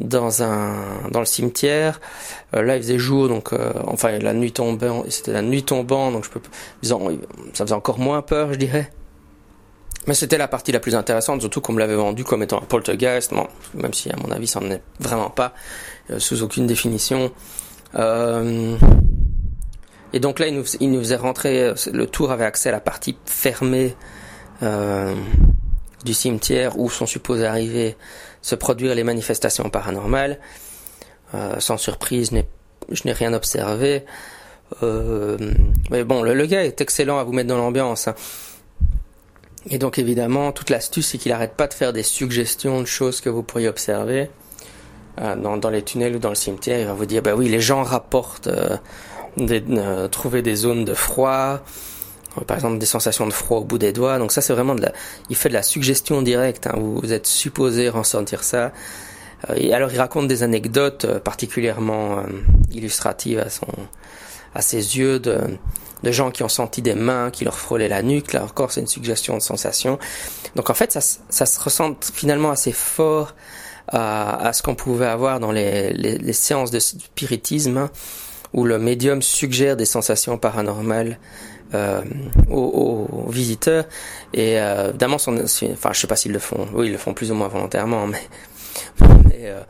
dans 0.03 0.43
un 0.43 1.09
dans 1.11 1.21
le 1.21 1.27
cimetière, 1.27 2.01
euh, 2.55 2.63
là 2.63 2.77
il 2.77 2.83
faisait 2.83 2.99
jour 2.99 3.29
donc 3.29 3.53
euh, 3.53 3.73
enfin 3.87 4.19
la 4.19 4.35
nuit 4.35 4.53
tombait, 4.53 4.91
c'était 5.09 5.33
la 5.33 5.43
nuit 5.43 5.63
tombant 5.63 6.11
donc 6.13 6.25
je 6.25 6.31
peux 6.31 6.41
ça 6.83 7.65
faisait 7.65 7.75
encore 7.75 7.99
moins 7.99 8.23
peur 8.23 8.53
je 8.53 8.59
dirais. 8.59 8.91
Mais 10.07 10.15
c'était 10.15 10.39
la 10.39 10.49
partie 10.49 10.73
la 10.73 10.81
plus 10.81 10.97
intéressante, 10.97 11.41
surtout 11.43 11.61
qu'on 11.61 11.73
me 11.73 11.79
l'avait 11.79 11.95
vendu 11.95 12.25
comme 12.25 12.43
étant 12.43 12.59
un 12.59 12.65
poltergeist, 12.65 13.33
même 13.75 13.95
si 13.95 14.11
à 14.11 14.17
mon 14.17 14.33
avis 14.33 14.49
ça 14.49 14.59
n'en 14.59 14.71
est 14.71 14.83
vraiment 14.99 15.31
pas, 15.31 15.55
euh, 16.11 16.19
sous 16.19 16.43
aucune 16.43 16.67
définition. 16.67 17.31
Euh, 17.95 18.77
et 20.13 20.19
donc 20.19 20.41
là, 20.41 20.49
il 20.49 20.57
nous, 20.57 20.65
il 20.81 20.91
nous 20.91 20.99
faisait 20.99 21.17
rentrer, 21.17 21.73
le 21.93 22.07
tour 22.07 22.33
avait 22.33 22.45
accès 22.45 22.69
à 22.71 22.73
la 22.73 22.81
partie 22.81 23.17
fermée 23.27 23.95
du 26.05 26.15
cimetière 26.15 26.79
où 26.79 26.91
sont 26.91 27.07
supposées 27.07 27.47
arriver 27.47 27.97
se 28.41 28.55
produire 28.55 28.95
les 28.95 29.05
manifestations 29.05 29.71
paranormales. 29.71 30.39
Euh, 31.35 31.61
sans 31.61 31.77
surprise, 31.77 32.31
je 32.91 33.03
n'ai 33.05 33.13
rien 33.13 33.33
observé. 33.33 34.05
Euh, 34.83 35.37
mais 35.91 36.05
bon, 36.05 36.23
le, 36.23 36.47
gars 36.47 36.65
est 36.65 36.81
excellent 36.81 37.19
à 37.19 37.25
vous 37.25 37.33
mettre 37.33 37.49
dans 37.49 37.57
l'ambiance. 37.57 38.09
Hein. 38.09 38.15
Et 39.71 39.79
donc 39.79 39.99
évidemment, 39.99 40.53
toute 40.53 40.71
l'astuce, 40.71 41.09
c'est 41.09 41.19
qu'il 41.19 41.31
n'arrête 41.31 41.55
pas 41.55 41.67
de 41.67 41.75
faire 41.75 41.93
des 41.93 42.03
suggestions 42.03 42.81
de 42.81 42.87
choses 42.87 43.21
que 43.21 43.29
vous 43.29 43.43
pourriez 43.43 43.69
observer. 43.69 44.29
Euh, 45.21 45.37
dans, 45.37 45.71
les 45.71 45.83
tunnels 45.83 46.17
ou 46.17 46.19
dans 46.19 46.31
le 46.31 46.35
cimetière, 46.35 46.81
il 46.81 46.87
va 46.87 46.95
vous 46.95 47.05
dire, 47.05 47.23
bah 47.23 47.35
oui, 47.35 47.49
les 47.49 47.61
gens 47.61 47.83
rapportent 47.83 48.49
euh, 48.49 50.09
trouver 50.09 50.41
des 50.41 50.57
zones 50.57 50.85
de 50.85 50.95
froid, 50.95 51.61
par 52.41 52.57
exemple 52.57 52.79
des 52.79 52.87
sensations 52.87 53.27
de 53.27 53.33
froid 53.33 53.59
au 53.59 53.65
bout 53.65 53.79
des 53.79 53.93
doigts. 53.93 54.19
Donc 54.19 54.33
ça 54.33 54.41
c'est 54.41 54.53
vraiment 54.53 54.75
de 54.75 54.83
la, 54.83 54.93
il 55.31 55.37
fait 55.37 55.49
de 55.49 55.55
la 55.55 55.63
suggestion 55.63 56.23
directe. 56.23 56.67
Hein. 56.67 56.75
Vous, 56.77 57.13
êtes 57.13 57.27
supposé 57.27 57.89
ressentir 57.89 58.43
ça. 58.43 58.73
Euh, 59.51 59.55
et 59.57 59.75
alors 59.75 59.93
il 59.93 59.99
raconte 59.99 60.29
des 60.29 60.43
anecdotes 60.43 61.05
euh, 61.05 61.21
particulièrement 61.21 62.19
euh, 62.19 62.23
illustratives 62.73 63.39
à 63.39 63.51
son, 63.51 63.67
à 64.55 64.63
ses 64.63 64.99
yeux 64.99 65.19
de, 65.19 65.39
de 66.03 66.13
gens 66.13 66.31
qui 66.31 66.43
ont 66.43 66.49
senti 66.49 66.81
des 66.83 66.95
mains 66.95 67.31
qui 67.31 67.45
leur 67.45 67.59
frôlaient 67.59 67.89
la 67.89 68.03
nuque. 68.03 68.33
Là 68.33 68.45
encore 68.45 68.73
c'est 68.73 68.81
une 68.81 68.87
suggestion 68.87 69.35
de 69.37 69.43
sensation. 69.43 69.99
Donc 70.57 70.71
en 70.71 70.75
fait 70.75 70.93
ça, 70.93 71.01
ça 71.01 71.47
se 71.47 71.61
ressent 71.61 71.97
finalement 72.15 72.51
assez 72.51 72.73
fort 72.73 73.35
à, 73.89 74.47
à 74.47 74.53
ce 74.53 74.63
qu'on 74.63 74.75
pouvait 74.75 75.07
avoir 75.07 75.39
dans 75.41 75.53
les, 75.53 75.93
les, 75.93 76.17
les 76.19 76.33
séances 76.33 76.71
de 76.71 76.79
spiritisme. 76.79 77.89
Où 78.55 78.65
le 78.65 78.79
médium 78.79 79.23
suggère 79.23 79.77
des 79.77 79.87
sensations 79.87 80.39
paranormales 80.39 81.19
euh, 81.75 82.03
aux, 82.51 83.09
aux, 83.11 83.31
visiteurs. 83.31 83.85
Et 84.35 84.61
euh, 84.61 84.91
évidemment, 84.91 85.19
son, 85.19 85.39
enfin, 85.43 85.91
je 85.93 86.01
sais 86.01 86.07
pas 86.07 86.17
s'ils 86.17 86.33
le 86.33 86.39
font. 86.39 86.69
Oui, 86.75 86.89
ils 86.89 86.93
le 86.93 86.99
font 86.99 87.15
plus 87.15 87.31
ou 87.31 87.35
moins 87.35 87.49
volontairement, 87.49 88.07
mais, 88.07 88.21
euh, 89.45 89.63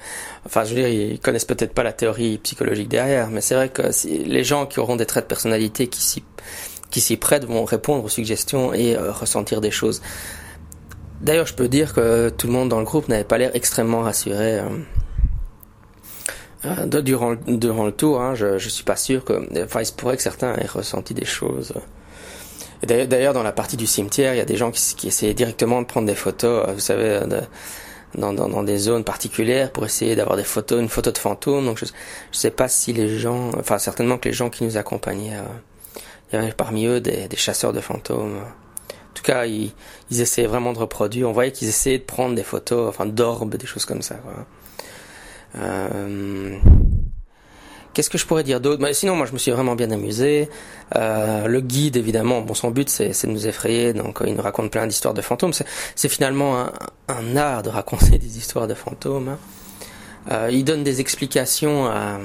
enfin, 0.47 0.65
je 0.65 0.75
veux 0.75 0.81
dire, 0.81 0.89
ils 0.89 1.21
connaissent 1.21 1.45
peut-être 1.45 1.75
pas 1.75 1.83
la 1.83 1.93
théorie 1.93 2.39
psychologique 2.39 2.89
derrière. 2.89 3.29
Mais 3.31 3.41
c'est 3.41 3.55
vrai 3.55 3.69
que 3.69 3.83
les 4.09 4.45
gens 4.45 4.67
qui 4.67 4.81
auront 4.81 4.97
des 4.97 5.07
traits 5.07 5.25
de 5.25 5.29
personnalité 5.29 5.87
qui 5.87 6.03
s'y 6.03 6.25
qui 6.91 7.01
s'y 7.01 7.17
prêtent 7.17 7.47
vont 7.47 7.65
répondre 7.65 8.05
aux 8.05 8.11
suggestions 8.11 8.75
et 8.75 8.97
euh, 8.97 9.13
ressentir 9.13 9.63
des 9.63 9.71
choses. 9.71 10.03
D'ailleurs, 11.23 11.47
je 11.47 11.55
peux 11.55 11.69
dire 11.69 11.95
que 11.95 12.29
tout 12.29 12.49
le 12.49 12.53
monde 12.53 12.69
dans 12.69 12.81
le 12.81 12.85
groupe 12.85 13.09
n'avait 13.09 13.25
pas 13.25 13.39
l'air 13.39 13.53
extrêmement 13.55 14.01
rassuré. 14.01 14.61
Euh, 16.65 16.87
durant, 17.03 17.35
durant 17.47 17.87
le 17.87 17.93
tour, 17.93 18.21
hein, 18.21 18.35
je, 18.35 18.59
je 18.59 18.69
suis 18.69 18.85
pas 18.85 18.97
sûr 18.97 19.25
que, 19.25 19.65
enfin, 19.65 19.81
il 19.81 19.87
se 19.87 19.93
pourrait 19.93 20.17
que 20.17 20.23
certains 20.23 20.55
aient 20.57 20.67
ressenti 20.67 21.13
des 21.15 21.25
choses. 21.25 21.73
D'ailleurs, 22.85 23.33
dans 23.33 23.43
la 23.43 23.53
partie 23.53 23.77
du 23.77 23.87
cimetière, 23.87 24.35
il 24.35 24.39
y 24.39 24.41
a 24.41 24.45
des 24.45 24.57
gens 24.57 24.71
qui, 24.71 24.95
qui 24.97 25.09
essaient 25.09 25.35
directement 25.35 25.81
de 25.83 25.87
prendre 25.87 26.07
des 26.07 26.17
photos, 26.17 26.69
euh, 26.69 26.73
vous 26.73 26.81
savez, 26.81 27.21
de, 27.27 27.41
dans, 28.17 28.33
dans, 28.33 28.49
dans, 28.49 28.63
des 28.63 28.79
zones 28.79 29.05
particulières 29.05 29.71
pour 29.71 29.85
essayer 29.85 30.17
d'avoir 30.17 30.37
des 30.37 30.45
photos, 30.45 30.81
une 30.81 30.89
photo 30.89 31.11
de 31.13 31.19
fantôme. 31.19 31.65
Donc, 31.65 31.79
je, 31.79 31.87
je 31.87 32.39
sais 32.39 32.51
pas 32.51 32.69
si 32.69 32.93
les 32.93 33.19
gens, 33.19 33.51
enfin, 33.59 33.79
certainement 33.79 34.19
que 34.19 34.29
les 34.29 34.35
gens 34.35 34.51
qui 34.51 34.65
nous 34.65 34.77
accompagnaient, 34.77 35.37
euh, 35.37 36.01
il 36.33 36.37
y 36.37 36.43
avait 36.43 36.53
parmi 36.53 36.87
eux 36.87 37.01
des, 37.01 37.29
des 37.29 37.37
chasseurs 37.37 37.73
de 37.73 37.81
fantômes. 37.81 38.39
En 38.39 39.15
tout 39.15 39.23
cas, 39.23 39.47
ils, 39.47 39.73
ils 40.11 40.21
essayaient 40.21 40.49
vraiment 40.49 40.73
de 40.73 40.79
reproduire. 40.79 41.29
On 41.29 41.33
voyait 41.33 41.53
qu'ils 41.53 41.69
essayaient 41.69 41.99
de 41.99 42.05
prendre 42.05 42.35
des 42.35 42.43
photos, 42.43 42.89
enfin, 42.89 43.07
d'orbes, 43.07 43.57
des 43.57 43.67
choses 43.67 43.85
comme 43.85 44.03
ça. 44.03 44.17
Quoi. 44.17 44.47
Euh, 45.57 46.59
Qu'est-ce 47.95 48.09
que 48.09 48.17
je 48.17 48.27
pourrais 48.27 48.43
dire 48.43 48.61
d'autre? 48.61 48.81
Bah, 48.81 48.95
Sinon, 48.95 49.17
moi, 49.17 49.27
je 49.27 49.33
me 49.33 49.39
suis 49.39 49.51
vraiment 49.51 49.75
bien 49.75 49.91
amusé. 49.91 50.49
Euh, 50.97 51.47
le 51.47 51.61
guide, 51.61 51.97
évidemment, 51.97 52.41
bon, 52.41 52.55
son 52.55 52.71
but, 52.71 52.89
c'est 52.89 53.27
de 53.27 53.31
nous 53.31 53.47
effrayer. 53.47 53.93
Donc, 53.93 54.23
euh, 54.23 54.25
il 54.27 54.35
nous 54.35 54.43
raconte 54.43 54.71
plein 54.71 54.87
d'histoires 54.87 55.13
de 55.13 55.21
fantômes. 55.21 55.53
C'est 55.95 56.09
finalement 56.09 56.59
un, 56.59 56.73
un, 57.09 57.37
art 57.37 57.63
de 57.63 57.69
raconter 57.69 58.19
des 58.19 58.39
histoires 58.39 58.67
de 58.67 58.75
fantômes. 58.75 59.29
Hein. 59.29 59.39
Euh, 60.31 60.49
il 60.51 60.65
donne 60.65 60.85
des 60.85 61.01
explications. 61.01 61.87
À... 61.87 62.19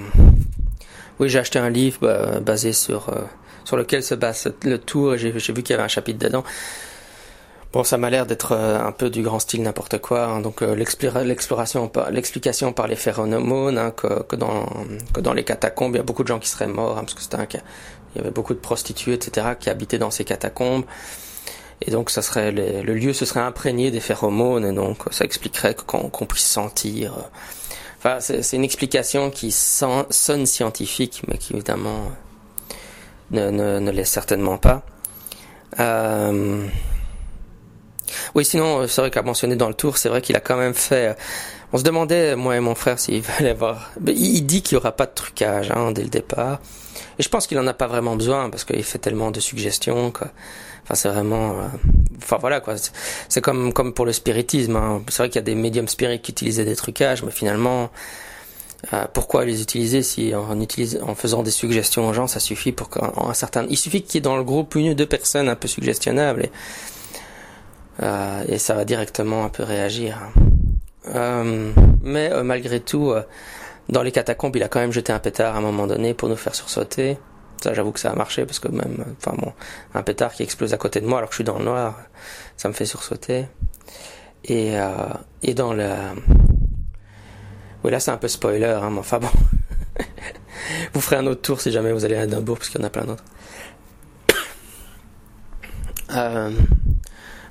Oui, 1.20 1.28
j'ai 1.28 1.40
acheté 1.40 1.60
un 1.60 1.70
livre 1.70 2.00
bah, 2.02 2.40
basé 2.40 2.72
sur 2.72 3.10
euh, 3.10 3.24
sur 3.66 3.76
lequel 3.76 4.04
se 4.04 4.16
base 4.16 4.50
le 4.63 4.78
tour. 4.78 5.18
J'ai 5.18 5.32
vu 5.32 5.42
qu'il 5.42 5.72
y 5.72 5.74
avait 5.74 5.84
un 5.84 5.90
chapitre 5.90 6.20
dedans. 6.20 6.46
Bon, 7.73 7.84
ça 7.84 7.97
m'a 7.97 8.10
l'air 8.10 8.25
d'être 8.25 8.53
euh, 8.53 8.80
un 8.80 8.93
peu 8.93 9.10
du 9.10 9.21
grand 9.21 9.39
style 9.39 9.62
n'importe 9.62 9.99
quoi. 9.99 10.25
Hein. 10.25 10.39
Donc 10.39 10.62
euh, 10.62 10.73
l'exploration, 10.73 11.91
l'explication 12.12 12.71
par 12.71 12.88
les 12.88 12.95
phéromones, 12.95 13.77
hein, 13.77 13.91
que, 13.91 14.36
dans 14.36 15.34
les 15.34 15.43
catacombes, 15.43 15.95
il 15.95 15.97
y 15.97 15.99
a 15.99 16.03
beaucoup 16.03 16.23
de 16.23 16.30
gens 16.30 16.39
qui 16.39 16.47
seraient 16.47 16.67
morts, 16.67 16.97
hein, 16.97 17.01
parce 17.01 17.13
que 17.13 17.21
c'était 17.21 17.36
un 17.36 17.47
il 18.15 18.19
y 18.19 18.21
avait 18.21 18.32
beaucoup 18.32 18.53
de 18.53 18.60
prostituées, 18.60 19.13
etc., 19.13 19.47
qui 19.60 19.69
habitaient 19.69 19.99
dans 19.99 20.12
ces 20.12 20.23
catacombes. 20.23 20.86
Et 21.82 21.91
donc, 21.91 22.10
ça 22.10 22.21
serait 22.21 22.51
le 22.51 22.93
lieu 22.93 23.13
se 23.13 23.25
serait 23.25 23.41
imprégné 23.41 23.91
des 23.91 23.99
phéromones, 23.99 24.65
et 24.65 24.73
donc 24.73 25.03
ça 25.12 25.25
expliquerait 25.25 25.75
qu'on 25.75 26.25
puisse 26.25 26.47
sentir. 26.47 27.13
Euh, 27.13 27.21
enfin, 27.99 28.19
c'est 28.19 28.56
une 28.56 28.63
explication 28.63 29.30
qui 29.30 29.51
sonne 29.51 30.45
scientifique, 30.45 31.21
mais 31.27 31.38
qui 31.38 31.53
évidemment 31.53 32.12
ne, 33.32 33.51
ne, 33.51 33.80
ne 33.80 33.91
l'est 33.91 34.06
certainement 34.06 34.58
pas. 34.58 34.84
Euh, 35.80 36.65
oui, 38.36 38.46
sinon, 38.46 38.82
euh, 38.82 38.88
c'est 38.88 39.02
vrai 39.02 39.12
qu'à 39.12 39.22
mentionner 39.22 39.56
dans 39.56 39.68
le 39.68 39.74
tour, 39.74 39.98
c'est 39.98 40.10
vrai 40.10 40.22
qu'il 40.22 40.36
a 40.36 40.40
quand 40.40 40.58
même 40.58 40.74
fait. 40.74 41.10
Euh, 41.10 41.13
on 41.74 41.78
se 41.78 41.84
demandait, 41.84 42.36
moi 42.36 42.56
et 42.56 42.60
mon 42.60 42.76
frère, 42.76 43.00
s'il 43.00 43.24
fallait 43.24 43.54
voir. 43.54 43.92
Il 44.06 44.42
dit 44.44 44.62
qu'il 44.62 44.76
y 44.76 44.78
aura 44.78 44.92
pas 44.92 45.06
de 45.06 45.13
trucage 45.13 45.72
hein, 45.72 45.92
dès 45.92 46.04
le 46.04 46.10
départ. 46.10 46.60
Et 47.20 47.24
je 47.24 47.30
pense 47.30 47.48
qu'il 47.48 47.58
en 47.60 47.68
a 47.68 47.74
pas 47.74 47.88
vraiment 47.88 48.16
besoin 48.16 48.50
parce 48.50 48.63
qu'il 48.63 48.84
fait 48.84 49.00
tellement 49.00 49.32
de 49.32 49.40
suggestions. 49.40 50.12
Quoi. 50.12 50.28
Enfin, 50.84 50.96
c'est 50.96 51.10
vraiment. 51.10 51.52
Euh, 51.52 51.68
enfin 52.18 52.38
voilà 52.40 52.60
quoi. 52.60 52.76
C'est 53.30 53.42
comme 53.42 53.74
comme 53.74 53.94
pour 53.94 54.06
le 54.06 54.13
spiritisme. 54.13 54.76
Hein. 54.76 55.02
C'est 55.10 55.18
vrai 55.18 55.30
qu'il 55.30 55.38
y 55.38 55.40
a 55.40 55.44
des 55.44 55.56
médiums 55.56 55.88
spirites 55.88 56.22
qui 56.22 56.32
utilisaient 56.32 56.66
des 56.66 56.76
trucages, 56.76 57.24
mais 57.24 57.32
finalement. 57.32 57.90
pourquoi 59.13 59.44
les 59.44 59.62
utiliser 59.62 60.04
si 60.04 60.36
en, 60.36 60.62
utilise, 60.62 61.00
en 61.04 61.16
faisant 61.16 61.42
des 61.42 61.52
suggestions 61.52 62.08
aux 62.08 62.13
gens, 62.13 62.28
ça 62.28 62.40
suffit 62.40 62.72
pour 62.72 62.90
qu'un 62.90 63.34
certain. 63.34 63.66
Il 63.70 63.78
suffit 63.78 64.04
qu'il 64.04 64.16
y 64.16 64.18
ait 64.20 64.22
dans 64.22 64.38
le 64.38 64.44
groupe 64.44 64.76
une 64.76 64.90
ou 64.90 64.94
deux 64.94 65.08
personnes 65.08 65.50
un 65.50 65.56
peu 65.56 65.68
suggestionnables 65.68 66.44
et, 66.46 66.52
euh, 68.01 68.43
et 68.47 68.57
ça 68.57 68.73
va 68.73 68.86
directement 68.86 69.45
un 69.45 69.49
peu 69.49 69.63
réagir. 69.63 70.19
Euh, 71.13 71.71
mais 72.03 72.31
euh, 72.31 72.43
malgré 72.43 72.79
tout, 72.79 73.12
euh, 73.12 73.23
dans 73.89 74.01
les 74.03 74.12
catacombes, 74.12 74.55
il 74.55 74.63
a 74.63 74.67
quand 74.67 74.79
même 74.79 74.91
jeté 74.91 75.13
un 75.13 75.19
pétard 75.19 75.55
à 75.55 75.60
un 75.60 75.62
moment 75.62 75.88
donné 75.88 76.13
pour 76.13 76.29
nous 76.29 76.36
faire 76.36 76.55
sursauter. 76.55 77.17
Ça, 77.62 77.73
j'avoue 77.73 77.91
que 77.91 77.99
ça 77.99 78.12
a 78.12 78.15
marché 78.15 78.45
parce 78.45 78.60
que 78.60 78.67
même, 78.67 79.15
enfin 79.17 79.36
bon, 79.38 79.51
un 79.93 80.03
pétard 80.03 80.33
qui 80.33 80.43
explose 80.43 80.73
à 80.73 80.77
côté 80.77 81.01
de 81.01 81.07
moi 81.07 81.19
alors 81.19 81.29
que 81.29 81.33
je 81.33 81.38
suis 81.38 81.43
dans 81.43 81.57
le 81.57 81.65
noir, 81.65 81.97
ça 82.55 82.67
me 82.67 82.73
fait 82.73 82.86
sursauter. 82.86 83.45
Et, 84.45 84.75
et 85.41 85.53
dans 85.55 85.73
le, 85.73 85.89
oui 87.83 87.91
là 87.91 87.99
c'est 87.99 88.12
un 88.12 88.17
peu 88.17 88.27
spoiler, 88.27 88.65
hein, 88.65 88.89
mais 88.91 88.99
enfin 88.99 89.19
bon, 89.19 89.29
vous 90.93 91.01
ferez 91.01 91.17
un 91.17 91.27
autre 91.27 91.41
tour 91.41 91.60
si 91.60 91.71
jamais 91.71 91.91
vous 91.91 92.05
allez 92.05 92.15
à 92.15 92.23
Edinburgh 92.23 92.57
parce 92.57 92.69
qu'il 92.69 92.79
y 92.79 92.83
en 92.83 92.88
a 92.88 92.89
plein 92.89 93.05
d'autres. 93.05 93.23
Euh, 96.10 96.51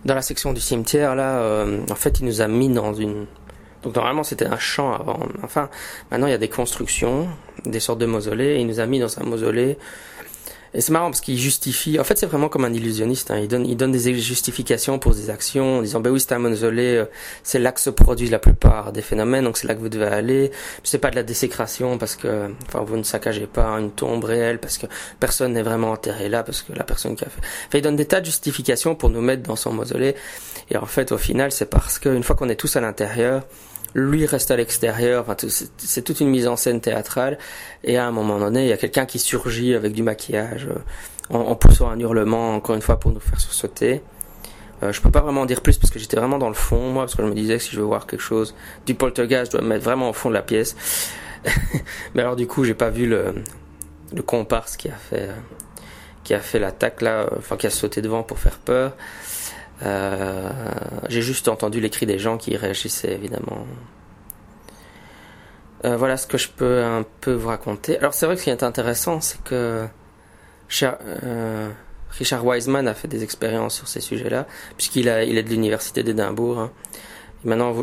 dans 0.07 0.15
la 0.15 0.23
section 0.23 0.53
du 0.53 0.61
cimetière, 0.61 1.15
là, 1.15 1.41
euh, 1.41 1.81
en 1.91 1.95
fait, 1.97 2.21
il 2.21 2.27
nous 2.27 2.41
a 2.41 2.49
mis 2.49 2.69
dans 2.69 2.95
une 2.95 3.27
Donc 3.83 3.95
normalement 3.95 4.23
c'était 4.23 4.47
un 4.47 4.59
champ 4.59 4.93
avant. 4.93 5.19
Enfin, 5.43 5.69
maintenant 6.11 6.27
il 6.27 6.31
y 6.31 6.35
a 6.35 6.39
des 6.39 6.49
constructions, 6.49 7.29
des 7.65 7.81
sortes 7.81 7.99
de 7.99 8.07
mausolées. 8.07 8.57
il 8.61 8.67
nous 8.67 8.81
a 8.81 8.87
mis 8.87 9.01
dans 9.01 9.19
un 9.21 9.25
mausolée 9.25 9.79
et 10.77 10.83
c'est 10.83 10.93
marrant 10.93 11.07
parce 11.07 11.23
qu'il 11.23 11.39
justifie. 11.39 11.99
En 11.99 12.05
fait, 12.05 12.19
c'est 12.19 12.27
vraiment 12.27 12.51
comme 12.51 12.67
un 12.67 12.73
illusionniste. 12.75 13.31
Hein. 13.31 13.39
Il 13.39 13.49
donne, 13.49 13.65
il 13.65 13.79
donne 13.79 13.93
des 13.93 14.15
justifications 14.21 14.99
pour 14.99 15.15
des 15.15 15.31
actions 15.31 15.79
en 15.79 15.83
disant 15.83 16.01
ben 16.01 16.11
oui, 16.11 16.21
c'est 16.21 16.33
un 16.33 16.39
mausolée, 16.39 16.97
euh, 16.97 17.07
c'est 17.43 17.59
là 17.59 17.73
que 17.73 17.81
se 17.81 17.89
produisent 17.89 18.31
la 18.31 18.39
plupart 18.39 18.93
des 18.93 19.01
phénomènes, 19.01 19.45
donc 19.45 19.57
c'est 19.57 19.67
là 19.67 19.75
que 19.75 19.81
vous 19.81 19.89
devez 19.89 20.05
aller. 20.05 20.51
C'est 20.85 20.99
pas 20.99 21.11
de 21.11 21.17
la 21.17 21.23
désécration 21.23 21.97
parce 21.97 22.15
que, 22.15 22.51
enfin, 22.67 22.85
vous 22.87 22.99
ne 22.99 23.05
saccagez 23.05 23.47
pas 23.47 23.69
une 23.79 23.91
tombe 23.91 24.25
réelle 24.25 24.59
parce 24.59 24.77
que 24.77 24.87
personne 25.19 25.55
n'est 25.55 25.63
vraiment 25.63 25.93
enterré 25.93 26.29
là 26.29 26.43
parce 26.43 26.61
que 26.61 26.75
la 26.75 26.85
personne 26.85 27.17
qui 27.17 27.25
a 27.25 27.31
fait. 27.31 27.41
Enfin, 27.41 27.79
il 27.79 27.83
donne 27.83 27.97
des 27.97 28.05
tas 28.05 28.21
de 28.21 28.27
justifications 28.27 28.95
pour 28.95 29.09
nous 29.09 29.23
mettre 29.23 29.45
dans 29.45 29.57
son 29.57 29.73
mausolée. 29.73 30.15
Et 30.71 30.77
en 30.77 30.85
fait, 30.85 31.11
au 31.11 31.19
final, 31.19 31.53
c'est 31.53 31.71
parce 31.71 31.99
qu'une 31.99 32.23
fois 32.23 32.37
qu'on 32.37 32.51
est 32.51 32.57
tous 32.57 32.77
à 32.77 32.83
l'intérieur, 32.83 33.45
lui 33.97 34.27
reste 34.27 34.51
à 34.51 34.57
l'extérieur. 34.57 35.25
Enfin, 35.27 35.49
c'est 35.79 36.03
toute 36.03 36.21
une 36.21 36.29
mise 36.29 36.47
en 36.47 36.57
scène 36.57 36.81
théâtrale. 36.81 37.39
Et 37.83 37.97
à 37.97 38.07
un 38.07 38.13
moment 38.13 38.39
donné, 38.39 38.65
il 38.65 38.69
y 38.69 38.73
a 38.73 38.77
quelqu'un 38.77 39.07
qui 39.07 39.19
surgit 39.19 39.75
avec 39.75 39.93
du 39.93 40.03
maquillage, 40.03 40.67
euh, 40.67 41.35
en, 41.35 41.57
poussant 41.57 41.89
un 41.89 41.99
hurlement, 41.99 42.55
encore 42.55 42.77
une 42.77 42.83
fois, 42.83 43.01
pour 43.01 43.11
nous 43.11 43.21
faire 43.21 43.41
sursauter. 43.41 44.03
Euh, 44.83 44.93
je 44.93 45.01
peux 45.01 45.11
pas 45.11 45.23
vraiment 45.23 45.41
en 45.41 45.47
dire 45.47 45.63
plus 45.63 45.79
parce 45.79 45.91
que 45.91 45.99
j'étais 45.99 46.19
vraiment 46.19 46.39
dans 46.39 46.49
le 46.49 46.55
fond, 46.55 46.91
moi, 46.91 47.05
parce 47.05 47.15
que 47.15 47.23
je 47.23 47.29
me 47.29 47.35
disais 47.35 47.57
que 47.57 47.63
si 47.63 47.71
je 47.73 47.81
veux 47.81 47.87
voir 47.87 48.07
quelque 48.07 48.21
chose 48.21 48.55
du 48.85 48.95
poltergeist, 48.95 49.47
je 49.47 49.57
dois 49.57 49.63
me 49.63 49.69
mettre 49.69 49.85
vraiment 49.85 50.11
au 50.11 50.13
fond 50.13 50.29
de 50.29 50.35
la 50.35 50.43
pièce. 50.43 50.77
Mais 52.15 52.21
alors, 52.21 52.37
du 52.37 52.47
coup, 52.47 52.65
j'ai 52.65 52.75
pas 52.75 52.91
vu 52.91 53.07
le, 53.07 53.35
le 54.15 54.23
comparse 54.23 54.77
qui 54.77 54.91
a 54.91 54.97
fait, 54.97 55.31
qui 56.23 56.35
a 56.35 56.41
fait 56.41 56.59
l'attaque 56.59 57.01
là, 57.01 57.27
enfin, 57.39 57.57
qui 57.57 57.67
a 57.67 57.71
sauté 57.71 58.03
devant 58.03 58.23
pour 58.23 58.39
faire 58.39 58.59
peur. 58.59 58.93
Euh, 59.83 60.51
j'ai 61.09 61.23
juste 61.23 61.49
entendu 61.49 61.81
les 61.81 61.91
cris 61.91 62.07
des 62.07 62.19
gens 62.19 62.39
qui 62.39 62.57
réagissaient 62.57 63.13
évidemment. 63.13 63.67
Euh, 65.85 65.97
voilà 65.97 66.17
ce 66.17 66.27
que 66.27 66.39
je 66.39 66.49
peux 66.49 66.83
un 66.83 67.05
peu 67.21 67.33
vous 67.33 67.49
raconter. 67.49 67.99
Alors 67.99 68.15
c'est 68.15 68.27
vrai 68.27 68.37
que 68.37 68.41
ce 68.41 68.45
qui 68.45 68.51
est 68.51 68.63
intéressant, 68.63 69.21
c'est 69.21 69.43
que 69.43 69.87
euh, 70.83 71.69
Richard 72.11 72.45
Wiseman 72.45 72.89
a 72.89 72.95
fait 72.95 73.09
des 73.09 73.23
expériences 73.23 73.75
sur 73.75 73.89
ces 73.89 74.01
sujets-là, 74.01 74.47
puisqu'il 74.77 75.07
il 75.07 75.39
est 75.39 75.43
de 75.43 75.51
l'université 75.51 76.03
d'Édimbourg. 76.03 76.59
Hein. 76.59 76.71
Maintenant, 77.45 77.75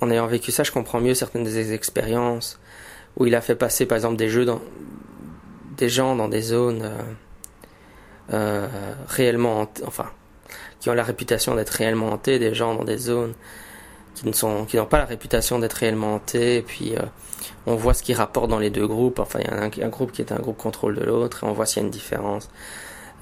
en 0.00 0.10
ayant 0.10 0.26
vécu 0.26 0.52
ça, 0.52 0.62
je 0.62 0.70
comprends 0.70 1.00
mieux 1.00 1.14
certaines 1.14 1.44
des 1.44 1.72
expériences 1.72 2.60
où 3.16 3.26
il 3.26 3.34
a 3.34 3.40
fait 3.40 3.56
passer, 3.56 3.86
par 3.86 3.96
exemple, 3.96 4.16
des 4.16 4.28
jeux 4.28 4.44
dans 4.44 4.60
des 5.76 5.88
gens 5.88 6.14
dans 6.16 6.28
des 6.28 6.42
zones 6.42 6.88
réellement, 9.08 9.70
enfin, 9.86 10.10
ont 10.88 10.94
la 10.94 11.04
réputation 11.04 11.54
d'être 11.54 11.70
réellement 11.70 12.10
hantés, 12.10 12.38
des 12.38 12.54
gens 12.54 12.74
dans 12.74 12.84
des 12.84 12.98
zones 12.98 13.34
qui 14.14 14.26
ne 14.26 14.32
sont, 14.32 14.64
qui 14.64 14.76
n'ont 14.76 14.86
pas 14.86 14.98
la 14.98 15.04
réputation 15.04 15.58
d'être 15.58 15.74
réellement 15.74 16.14
hantés. 16.14 16.56
Et 16.56 16.62
puis 16.62 16.96
euh, 16.96 17.02
on 17.66 17.74
voit 17.76 17.94
ce 17.94 18.02
qui 18.02 18.14
rapporte 18.14 18.48
dans 18.50 18.58
les 18.58 18.70
deux 18.70 18.86
groupes. 18.86 19.18
Enfin, 19.18 19.40
il 19.40 19.46
y 19.46 19.82
a 19.82 19.86
un, 19.86 19.88
groupe 19.88 20.12
qui 20.12 20.22
est 20.22 20.32
un 20.32 20.38
groupe 20.38 20.56
contrôle 20.56 20.96
de 20.96 21.04
l'autre, 21.04 21.44
et 21.44 21.46
on 21.46 21.52
voit 21.52 21.66
s'il 21.66 21.82
y 21.82 21.84
a 21.84 21.86
une 21.86 21.92
différence. 21.92 22.50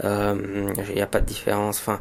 Euh, 0.04 0.72
il 0.88 0.94
n'y 0.94 1.02
a 1.02 1.06
pas 1.06 1.20
de 1.20 1.26
différence. 1.26 1.78
Enfin, 1.78 2.00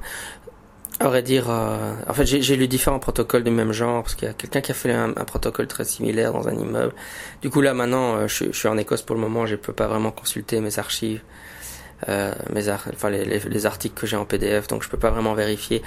à 0.99 1.07
vrai 1.09 1.21
dire, 1.21 1.49
euh, 1.49 1.93
en 2.07 2.13
fait, 2.13 2.25
j'ai 2.25 2.55
lu 2.55 2.67
différents 2.67 2.99
protocoles 2.99 3.43
du 3.43 3.51
même 3.51 3.73
genre 3.73 4.03
parce 4.03 4.15
qu'il 4.15 4.27
y 4.27 4.31
a 4.31 4.33
quelqu'un 4.33 4.61
qui 4.61 4.71
a 4.71 4.75
fait 4.75 4.93
un, 4.93 5.11
protocole 5.11 5.67
très 5.67 5.83
similaire 5.83 6.31
dans 6.31 6.47
un 6.47 6.53
immeuble. 6.53 6.93
Du 7.41 7.49
coup, 7.49 7.61
là, 7.61 7.73
maintenant, 7.73 8.27
je, 8.27 8.45
je, 8.45 8.57
suis 8.57 8.67
en 8.69 8.77
Écosse 8.77 9.01
pour 9.01 9.15
le 9.15 9.21
moment, 9.21 9.45
je 9.45 9.55
peux 9.55 9.73
pas 9.73 9.87
vraiment 9.87 10.11
consulter 10.11 10.61
mes 10.61 10.79
archives 10.79 11.21
euh, 12.09 12.33
mes 12.53 12.69
enfin 12.69 13.09
les, 13.09 13.25
les, 13.25 13.65
articles 13.65 13.99
que 13.99 14.05
j'ai 14.07 14.15
en 14.15 14.25
PDF, 14.25 14.67
donc 14.67 14.83
je 14.83 14.89
peux 14.89 14.97
pas 14.97 15.09
vraiment 15.09 15.33
vérifier. 15.33 15.81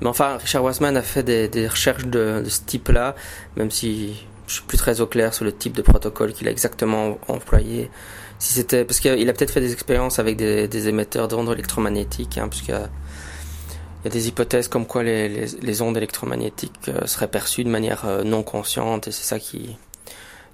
Mais 0.00 0.06
enfin, 0.06 0.36
Richard 0.36 0.64
Wassman 0.64 0.96
a 0.96 1.02
fait 1.02 1.22
des, 1.22 1.48
des 1.48 1.68
recherches 1.68 2.06
de, 2.06 2.42
de 2.44 2.48
ce 2.48 2.60
type-là, 2.62 3.14
même 3.56 3.70
si 3.70 4.14
je 4.46 4.54
suis 4.54 4.62
plus 4.62 4.78
très 4.78 5.00
au 5.00 5.06
clair 5.06 5.34
sur 5.34 5.44
le 5.44 5.52
type 5.52 5.74
de 5.74 5.82
protocole 5.82 6.32
qu'il 6.32 6.48
a 6.48 6.50
exactement 6.50 7.18
employé. 7.28 7.90
Si 8.38 8.54
c'était 8.54 8.84
parce 8.84 9.00
qu'il 9.00 9.28
a 9.28 9.32
peut-être 9.32 9.50
fait 9.50 9.60
des 9.60 9.72
expériences 9.72 10.18
avec 10.18 10.36
des, 10.36 10.68
des 10.68 10.88
émetteurs 10.88 11.28
d'ondes 11.28 11.52
électromagnétiques, 11.52 12.38
hein, 12.38 12.48
puisqu'il 12.48 12.74
y 12.74 14.04
y 14.04 14.06
a 14.06 14.10
des 14.10 14.28
hypothèses 14.28 14.68
comme 14.68 14.86
quoi 14.86 15.02
les, 15.02 15.28
les, 15.28 15.46
les 15.60 15.82
ondes 15.82 15.96
électromagnétiques 15.96 16.88
euh, 16.88 17.06
seraient 17.06 17.28
perçues 17.28 17.64
de 17.64 17.68
manière 17.68 18.04
euh, 18.06 18.22
non 18.22 18.42
consciente, 18.42 19.08
et 19.08 19.10
c'est 19.10 19.24
ça 19.24 19.38
qui 19.38 19.76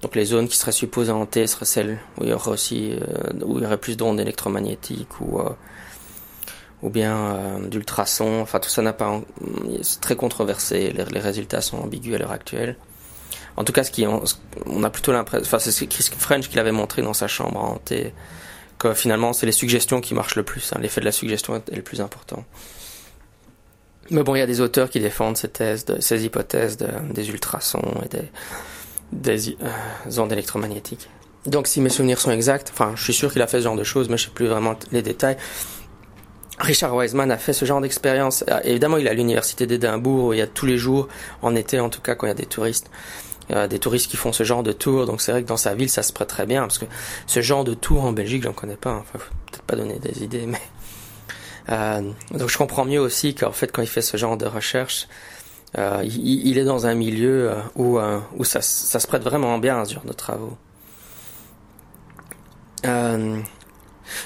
donc 0.03 0.17
les 0.17 0.27
zones 0.27 0.49
qui 0.49 0.57
seraient 0.57 0.73
supposées 0.73 1.13
hantées 1.13 1.47
seraient 1.47 1.65
celles 1.65 1.99
où 2.19 2.25
il 2.25 2.31
y 2.31 2.33
aurait 2.33 2.51
aussi 2.51 2.93
euh, 2.93 3.33
où 3.43 3.59
il 3.59 3.65
y 3.65 3.67
aurait 3.67 3.79
plus 3.79 3.97
d'ondes 3.97 4.21
électromagnétiques 4.21 5.21
ou 5.21 5.41
euh, 5.41 5.51
ou 6.83 6.91
bien 6.91 7.17
euh, 7.17 7.69
d'ultrasons. 7.69 8.41
Enfin 8.41 8.61
tout 8.61 8.69
ça 8.69 8.83
n'a 8.83 8.93
pas 8.93 9.21
c'est 9.83 10.01
très 10.01 10.17
controversé. 10.17 10.93
Les, 10.93 11.21
résultats 11.21 11.61
sont 11.61 11.79
ambigus 11.79 12.15
à 12.15 12.19
l'heure 12.19 12.33
actuelle. 12.33 12.77
En 13.57 13.65
tout 13.65 13.73
cas, 13.73 13.85
ce 13.85 13.91
qui 13.91 14.05
on, 14.07 14.83
a 14.83 14.91
plutôt 14.91 15.13
l'impression, 15.13 15.47
enfin 15.47 15.59
c'est 15.59 15.87
Chris 15.87 16.11
French 16.19 16.49
qui 16.49 16.57
l'avait 16.57 16.73
montré 16.73 17.03
dans 17.03 17.15
sa 17.15 17.29
chambre 17.29 17.63
hantée 17.63 18.13
que 18.79 18.93
finalement 18.93 19.33
c'est 19.33 19.47
les 19.47 19.53
suggestions 19.53 20.01
qui 20.01 20.13
marchent 20.13 20.35
le 20.35 20.43
plus. 20.43 20.73
Hein. 20.73 20.81
L'effet 20.83 21.01
de 21.01 21.07
la 21.07 21.13
suggestion 21.13 21.57
est 21.57 21.75
le 21.75 21.83
plus 21.83 22.01
important. 22.01 22.45
Mais 24.11 24.23
bon, 24.23 24.35
il 24.35 24.41
y 24.41 24.43
a 24.43 24.47
des 24.47 24.61
auteurs 24.61 24.91
qui 24.91 25.01
défendent 25.01 25.39
ces 25.39 25.49
thèses, 25.49 25.87
ces 26.01 26.27
hypothèses 26.27 26.77
des 26.77 27.31
ultrasons 27.31 28.03
et 28.05 28.09
des 28.09 28.29
des 29.13 29.57
euh, 29.63 30.19
ondes 30.21 30.33
électromagnétiques. 30.33 31.09
Donc 31.47 31.67
si 31.67 31.81
mes 31.81 31.91
souvenirs 31.91 32.21
sont 32.21 32.31
exacts, 32.31 32.71
enfin 32.73 32.93
je 32.97 33.03
suis 33.03 33.13
sûr 33.13 33.33
qu'il 33.33 33.43
a 33.43 33.47
fait 33.47 33.59
ce 33.59 33.65
genre 33.65 33.77
de 33.77 33.85
choses, 33.85 34.09
mais 34.09 34.17
je 34.17 34.25
sais 34.25 34.31
plus 34.31 34.47
vraiment 34.47 34.77
les 34.93 35.03
détails. 35.03 35.37
Richard 36.59 36.95
Wiseman 36.95 37.31
a 37.31 37.37
fait 37.37 37.53
ce 37.53 37.65
genre 37.65 37.81
d'expérience. 37.81 38.45
Euh, 38.49 38.61
évidemment, 38.65 38.97
il 38.97 39.07
est 39.07 39.11
à 39.11 39.15
l'université 39.15 39.67
d'Édimbourg, 39.67 40.27
où 40.27 40.33
il 40.33 40.39
y 40.39 40.43
a 40.43 40.47
tous 40.47 40.67
les 40.67 40.79
jours, 40.79 41.09
en 41.43 41.55
été 41.57 41.81
en 41.81 41.91
tout 41.91 42.01
cas, 42.01 42.15
quand 42.15 42.27
il 42.27 42.31
y 42.31 42.33
a 42.33 42.37
des 42.37 42.47
touristes, 42.47 42.91
a 43.53 43.69
des 43.69 43.79
touristes 43.79 44.11
qui 44.11 44.17
font 44.17 44.33
ce 44.33 44.45
genre 44.45 44.63
de 44.63 44.73
tour. 44.73 45.07
Donc 45.07 45.21
c'est 45.21 45.33
vrai 45.33 45.43
que 45.43 45.49
dans 45.49 45.57
sa 45.57 45.75
ville, 45.75 45.91
ça 45.91 46.03
se 46.03 46.13
prête 46.13 46.29
très 46.29 46.47
bien, 46.47 46.63
parce 46.63 46.79
que 46.79 46.87
ce 47.27 47.43
genre 47.43 47.65
de 47.65 47.75
tour 47.75 48.05
en 48.05 48.13
Belgique, 48.13 48.45
j'en 48.45 48.53
connais 48.53 48.77
pas. 48.77 48.93
Enfin, 48.93 49.19
faut 49.19 49.35
peut-être 49.51 49.63
pas 49.63 49.77
donner 49.77 49.99
des 49.99 50.23
idées, 50.23 50.47
mais 50.47 50.61
euh, 51.71 52.03
donc 52.31 52.49
je 52.49 52.59
comprends 52.59 52.85
mieux 52.85 53.01
aussi 53.01 53.35
qu'en 53.35 53.53
fait, 53.53 53.73
quand 53.73 53.83
il 53.83 53.89
fait 53.89 54.03
ce 54.03 54.17
genre 54.17 54.37
de 54.37 54.47
recherche, 54.47 55.09
euh, 55.77 56.05
il, 56.05 56.57
est 56.57 56.65
dans 56.65 56.87
un 56.87 56.95
milieu 56.95 57.51
euh, 57.51 57.55
où, 57.75 57.99
euh, 57.99 58.21
où 58.37 58.45
ça, 58.45 58.61
ça, 58.61 59.01
se 59.01 59.07
prête 59.09 59.25
vraiment 59.25 59.59
bien 59.59 59.81
à 59.81 59.85
ce 59.85 59.95
genre 59.95 60.05
de 60.05 60.13
travaux. 60.13 60.57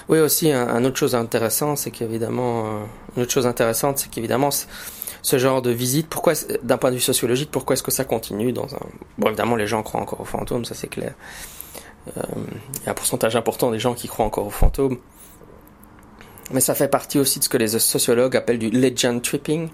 oui 0.08 0.18
aussi, 0.18 0.52
un, 0.52 0.84
autre 0.84 0.96
chose 0.96 1.14
intéressante, 1.14 1.78
c'est 1.78 1.90
qu'évidemment, 1.90 2.82
une 3.16 3.22
autre 3.22 3.32
chose 3.32 3.46
intéressante, 3.46 3.98
c'est 3.98 4.10
qu'évidemment, 4.10 4.50
ce 5.22 5.38
genre 5.38 5.62
de 5.62 5.70
visite, 5.70 6.08
pourquoi, 6.08 6.34
d'un 6.62 6.76
point 6.76 6.90
de 6.90 6.96
vue 6.96 7.00
sociologique, 7.00 7.50
pourquoi 7.50 7.74
est-ce 7.74 7.82
que 7.82 7.90
ça 7.90 8.04
continue 8.04 8.52
dans 8.52 8.74
un... 8.74 8.80
Bon, 9.16 9.28
évidemment, 9.28 9.56
les 9.56 9.66
gens 9.66 9.82
croient 9.82 10.02
encore 10.02 10.20
aux 10.20 10.26
fantômes, 10.26 10.66
ça 10.66 10.74
c'est 10.74 10.88
clair. 10.88 11.14
Il 12.16 12.84
y 12.84 12.88
a 12.88 12.90
un 12.90 12.94
pourcentage 12.94 13.36
important 13.36 13.70
des 13.70 13.78
gens 13.78 13.94
qui 13.94 14.08
croient 14.08 14.26
encore 14.26 14.46
aux 14.46 14.50
fantômes. 14.50 14.98
Mais 16.50 16.60
ça 16.60 16.74
fait 16.74 16.88
partie 16.88 17.18
aussi 17.18 17.38
de 17.38 17.44
ce 17.44 17.48
que 17.48 17.58
les 17.58 17.78
sociologues 17.78 18.36
appellent 18.36 18.58
du 18.58 18.70
legend 18.70 19.22
tripping. 19.22 19.68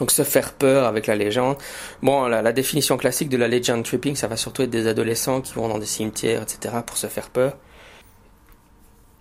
Donc 0.00 0.10
se 0.10 0.22
faire 0.22 0.54
peur 0.54 0.86
avec 0.86 1.06
la 1.06 1.14
légende. 1.14 1.56
Bon, 2.02 2.26
la, 2.26 2.52
définition 2.52 2.96
classique 2.96 3.28
de 3.28 3.36
la 3.36 3.48
legend 3.48 3.84
tripping, 3.84 4.16
ça 4.16 4.26
va 4.26 4.36
surtout 4.36 4.62
être 4.62 4.70
des 4.70 4.86
adolescents 4.86 5.42
qui 5.42 5.52
vont 5.52 5.68
dans 5.68 5.78
des 5.78 5.86
cimetières, 5.86 6.42
etc. 6.42 6.76
pour 6.84 6.96
se 6.96 7.06
faire 7.06 7.28
peur. 7.28 7.56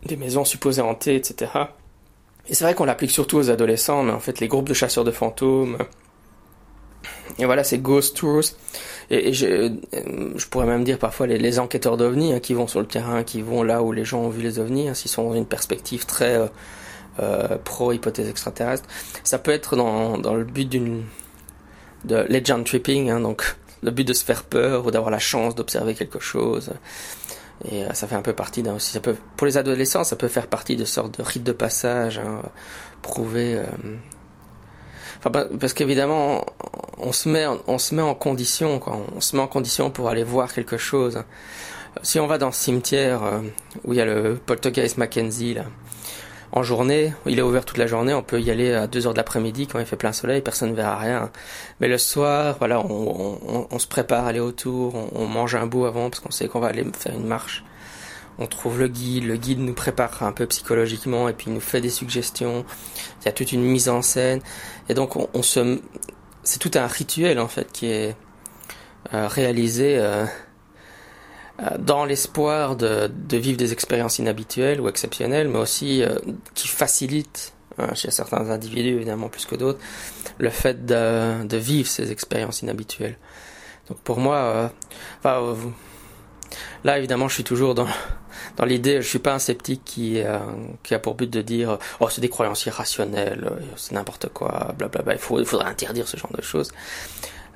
Des 0.06 0.16
maisons 0.16 0.46
supposées 0.46 0.82
hantées, 0.82 1.16
etc. 1.16 1.52
Et 2.48 2.56
c'est 2.56 2.64
vrai 2.64 2.74
qu'on 2.74 2.86
l'applique 2.86 3.12
surtout 3.12 3.38
aux 3.38 3.50
adolescents, 3.50 4.04
mais 4.04 4.14
en 4.14 4.22
fait 4.22 4.40
les 4.40 4.48
groupes 4.48 4.70
de 4.70 4.74
chasseurs 4.74 5.04
de 5.04 5.12
fantômes. 5.12 5.78
Et 7.38 7.46
voilà, 7.46 7.64
c'est 7.64 7.78
ghost 7.78 8.16
tours. 8.16 8.44
Et, 9.10 9.34
je, 9.34 10.48
pourrais 10.50 10.66
même 10.66 10.84
dire 10.84 10.98
parfois 10.98 11.28
les, 11.28 11.60
enquêteurs 11.60 11.98
d'ovnis 11.98 12.34
hein, 12.34 12.40
qui 12.40 12.54
vont 12.54 12.68
sur 12.68 12.80
le 12.80 12.86
terrain, 12.86 13.24
qui 13.24 13.42
vont 13.42 13.64
là 13.64 13.82
où 13.82 13.92
les 13.92 14.06
gens 14.06 14.22
ont 14.22 14.30
vu 14.30 14.42
les 14.42 14.60
ovnis, 14.60 14.88
hein, 14.88 14.94
s'ils 14.94 15.12
sont 15.12 15.30
dans 15.30 15.36
une 15.36 15.46
perspective 15.46 16.06
très 16.06 16.36
euh, 16.36 16.48
euh, 17.20 17.58
pro-hypothèse 17.64 18.30
extraterrestre. 18.30 18.88
Ça 19.24 19.40
peut 19.40 19.52
être 19.52 19.76
dans, 19.76 20.18
dans 20.18 20.36
le 20.36 20.44
but 20.44 20.68
d'une 20.68 21.04
de 22.06 22.26
legend 22.30 22.64
tripping, 22.64 23.10
hein, 23.10 23.20
donc 23.20 23.56
le 23.84 23.92
but 23.92 24.08
de 24.08 24.14
se 24.14 24.24
faire 24.24 24.44
peur 24.44 24.86
ou 24.86 24.92
d'avoir 24.92 25.12
la 25.12 25.20
chance 25.20 25.56
d'observer 25.56 25.96
quelque 25.96 26.20
chose. 26.20 26.72
Et 27.66 27.84
euh, 27.84 27.94
ça 27.94 28.08
fait 28.08 28.16
un 28.16 28.22
peu 28.22 28.34
partie 28.34 28.64
d'un 28.64 28.76
aussi. 28.76 28.92
Ça 28.92 29.00
peut, 29.00 29.16
pour 29.36 29.48
les 29.48 29.58
adolescents, 29.58 30.04
ça 30.04 30.16
peut 30.16 30.28
faire 30.28 30.48
partie 30.48 30.76
de 30.76 30.86
sortes 30.86 31.18
de 31.18 31.24
rites 31.24 31.44
de 31.44 31.52
passage, 31.52 32.20
hein, 32.20 32.42
prouver. 33.02 33.56
Euh, 33.56 33.66
enfin, 35.18 35.48
parce 35.60 35.74
qu'évidemment, 35.74 36.46
on 36.98 37.12
se 37.12 37.28
met, 37.28 37.46
on 37.68 37.78
se 37.78 37.96
met 37.96 38.02
en 38.02 38.16
condition, 38.16 38.80
quoi. 38.80 39.00
On 39.16 39.22
se 39.22 39.36
met 39.36 39.42
en 39.42 39.48
condition 39.48 39.92
pour 39.92 40.10
aller 40.10 40.24
voir 40.24 40.54
quelque 40.54 40.78
chose. 40.78 41.22
Si 42.04 42.20
on 42.20 42.28
va 42.28 42.38
dans 42.38 42.52
ce 42.52 42.64
cimetière 42.64 43.42
où 43.84 43.94
il 43.94 43.98
y 43.98 44.02
a 44.02 44.06
le 44.06 44.36
poltergeist 44.36 44.98
Mackenzie 44.98 45.56
là, 45.56 45.66
en 46.52 46.64
journée, 46.64 47.14
il 47.28 47.38
est 47.38 47.44
ouvert 47.44 47.64
toute 47.64 47.78
la 47.78 47.86
journée, 47.86 48.14
on 48.14 48.24
peut 48.24 48.42
y 48.42 48.50
aller 48.50 48.74
à 48.74 48.88
2 48.88 49.06
heures 49.06 49.14
de 49.14 49.18
l'après-midi 49.18 49.68
quand 49.68 49.80
il 49.80 49.86
fait 49.86 49.96
plein 49.96 50.14
soleil, 50.14 50.42
personne 50.42 50.72
ne 50.72 50.76
verra 50.76 50.98
rien. 50.98 51.32
Mais 51.80 51.88
le 51.88 51.98
soir, 51.98 52.56
voilà, 52.58 52.80
on, 52.82 53.78
se 53.78 53.88
prépare 53.88 54.26
à 54.26 54.30
aller 54.30 54.40
autour, 54.40 54.96
on, 54.96 55.10
on 55.14 55.28
mange 55.28 55.56
un 55.56 55.68
bout 55.68 55.86
avant 55.86 56.10
parce 56.10 56.22
qu'on 56.22 56.32
sait 56.32 56.48
qu'on 56.48 56.60
va 56.60 56.68
aller 56.68 56.86
faire 56.98 57.14
une 57.14 57.28
marche. 57.28 57.64
On 58.40 58.48
trouve 58.48 58.80
le 58.80 58.88
guide, 58.88 59.26
le 59.26 59.36
guide 59.36 59.60
nous 59.60 59.74
prépare 59.74 60.24
un 60.24 60.32
peu 60.32 60.48
psychologiquement 60.48 61.30
et 61.30 61.34
puis 61.34 61.48
il 61.50 61.54
nous 61.54 61.60
fait 61.60 61.82
des 61.82 61.90
suggestions. 61.90 62.66
Il 63.22 63.26
y 63.26 63.28
a 63.28 63.32
toute 63.32 63.52
une 63.52 63.64
mise 63.64 63.90
en 63.90 64.02
scène 64.02 64.40
et 64.88 64.94
donc 64.94 65.18
on, 65.18 65.44
se, 65.44 65.80
c'est 66.44 66.60
tout 66.60 66.72
un 66.76 66.88
rituel 66.88 67.40
en 67.40 67.50
fait 67.50 67.72
qui 67.72 67.88
est 67.88 68.16
réalisées 69.12 70.02
dans 71.80 72.06
l'espoir 72.06 72.76
de, 72.76 73.12
de, 73.28 73.38
vivre 73.38 73.58
des 73.58 73.74
expériences 73.74 74.20
inhabituelles 74.20 74.80
ou 74.80 74.88
exceptionnelles, 74.88 75.50
mais 75.50 75.60
aussi 75.60 76.04
qui 76.56 76.68
facilitent 76.68 77.54
Hein, 77.80 77.96
chez 77.96 78.12
certains 78.12 78.50
individus 78.50 78.90
évidemment 78.90 79.30
plus 79.30 79.46
que 79.46 79.56
d'autres, 79.56 79.80
le 80.38 80.50
fait 80.50 80.86
de, 80.86 81.46
de, 81.46 81.58
vivre 81.58 81.88
ces 81.88 82.12
expériences 82.12 82.62
inhabituelles. 82.62 83.18
Donc 83.88 84.00
pour 84.00 84.20
moi, 84.20 84.36
euh, 84.36 84.68
enfin, 85.20 85.42
euh, 85.42 85.56
là 86.84 86.98
évidemment 86.98 87.30
je 87.30 87.36
suis 87.36 87.46
toujours 87.46 87.76
dans, 87.76 87.88
dans 88.58 88.66
l'idée, 88.66 89.02
je 89.02 89.08
suis 89.08 89.20
pas 89.20 89.34
un 89.34 89.40
sceptique 89.40 89.84
qui, 89.86 90.20
euh, 90.20 90.40
qui 90.84 90.94
a 90.94 91.00
pour 91.00 91.16
but 91.16 91.30
de 91.30 91.42
dire 91.42 91.78
oh 92.02 92.10
c'est 92.10 92.20
des 92.20 92.28
croyances 92.28 92.66
irrationnelles, 92.66 93.50
c'est 93.78 93.94
n'importe 93.94 94.28
quoi, 94.28 94.74
blablabla, 94.78 95.14
il, 95.14 95.20
faut, 95.20 95.40
il 95.40 95.46
faudrait 95.46 95.70
interdire 95.70 96.08
ce 96.08 96.18
genre 96.18 96.34
de 96.36 96.42
choses. 96.42 96.72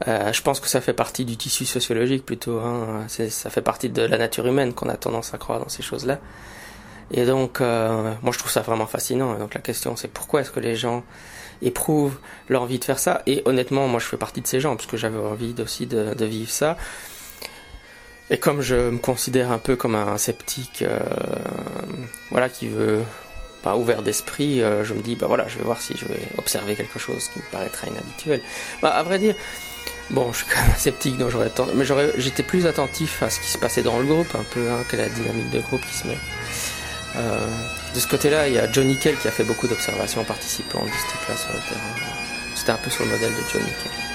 Euh, 0.07 0.33
je 0.33 0.41
pense 0.41 0.59
que 0.59 0.67
ça 0.67 0.81
fait 0.81 0.93
partie 0.93 1.23
du 1.23 1.37
tissu 1.37 1.65
sociologique 1.65 2.25
plutôt, 2.25 2.59
hein. 2.59 3.05
ça 3.07 3.49
fait 3.49 3.61
partie 3.61 3.89
de 3.89 4.01
la 4.01 4.17
nature 4.17 4.45
humaine 4.45 4.73
qu'on 4.73 4.89
a 4.89 4.97
tendance 4.97 5.33
à 5.33 5.37
croire 5.37 5.59
dans 5.59 5.69
ces 5.69 5.83
choses-là. 5.83 6.19
Et 7.11 7.25
donc, 7.25 7.61
euh, 7.61 8.13
moi, 8.21 8.31
je 8.31 8.39
trouve 8.39 8.51
ça 8.51 8.61
vraiment 8.61 8.87
fascinant. 8.87 9.37
Donc, 9.37 9.53
la 9.53 9.61
question, 9.61 9.95
c'est 9.95 10.07
pourquoi 10.07 10.41
est-ce 10.41 10.51
que 10.51 10.59
les 10.59 10.75
gens 10.75 11.03
éprouvent 11.61 12.17
l'envie 12.49 12.79
de 12.79 12.83
faire 12.83 12.99
ça? 12.99 13.21
Et 13.27 13.43
honnêtement, 13.45 13.87
moi, 13.87 13.99
je 13.99 14.05
fais 14.05 14.17
partie 14.17 14.41
de 14.41 14.47
ces 14.47 14.59
gens, 14.59 14.75
parce 14.75 14.87
que 14.87 14.97
j'avais 14.97 15.19
envie 15.19 15.53
aussi 15.59 15.85
de, 15.85 16.13
de, 16.13 16.25
vivre 16.25 16.49
ça. 16.49 16.75
Et 18.29 18.37
comme 18.37 18.61
je 18.61 18.89
me 18.89 18.97
considère 18.97 19.51
un 19.51 19.59
peu 19.59 19.75
comme 19.75 19.95
un 19.95 20.17
sceptique, 20.17 20.81
euh, 20.81 20.99
voilà, 22.31 22.49
qui 22.49 22.67
veut 22.67 23.01
pas 23.63 23.75
ouvert 23.77 24.03
d'esprit, 24.03 24.61
euh, 24.61 24.83
je 24.83 24.93
me 24.93 25.01
dis, 25.01 25.15
bah 25.15 25.25
voilà, 25.27 25.47
je 25.47 25.57
vais 25.57 25.63
voir 25.63 25.81
si 25.81 25.95
je 25.97 26.05
vais 26.05 26.19
observer 26.37 26.75
quelque 26.75 26.99
chose 26.99 27.29
qui 27.29 27.39
me 27.39 27.45
paraîtra 27.51 27.87
inhabituel. 27.87 28.41
Bah, 28.81 28.89
à 28.89 29.01
vrai 29.03 29.17
dire, 29.17 29.35
bon, 30.11 30.31
je 30.31 30.39
suis 30.39 30.45
quand 30.45 30.61
même 30.61 30.75
sceptique, 30.77 31.17
donc 31.17 31.29
j'aurais, 31.29 31.49
mais 31.73 31.85
j'étais 32.17 32.43
plus 32.43 32.67
attentif 32.67 33.23
à 33.23 33.29
ce 33.29 33.39
qui 33.39 33.47
se 33.47 33.57
passait 33.57 33.81
dans 33.81 33.97
le 33.97 34.05
groupe, 34.05 34.35
un 34.35 34.43
peu, 34.43 34.69
hein, 34.69 34.83
que 34.89 34.97
la 34.97 35.09
dynamique 35.09 35.49
de 35.49 35.59
groupe 35.61 35.81
qui 35.81 35.97
se 35.97 36.07
met. 36.07 36.17
Euh, 37.15 37.47
de 37.95 37.99
ce 37.99 38.07
côté-là, 38.07 38.47
il 38.47 38.53
y 38.53 38.59
a 38.59 38.71
Johnny 38.71 38.97
Kell 38.97 39.15
qui 39.17 39.27
a 39.27 39.31
fait 39.31 39.43
beaucoup 39.43 39.67
d'observations 39.67 40.21
en 40.21 40.25
participant 40.25 40.83
de 40.83 40.89
ce 40.89 41.11
type-là 41.11 41.37
sur 41.37 41.53
le 41.53 41.59
terrain. 41.59 42.11
C'était 42.55 42.71
un 42.71 42.77
peu 42.77 42.89
sur 42.89 43.05
le 43.05 43.11
modèle 43.11 43.31
de 43.31 43.49
Johnny 43.51 43.71
Kell. 43.83 44.12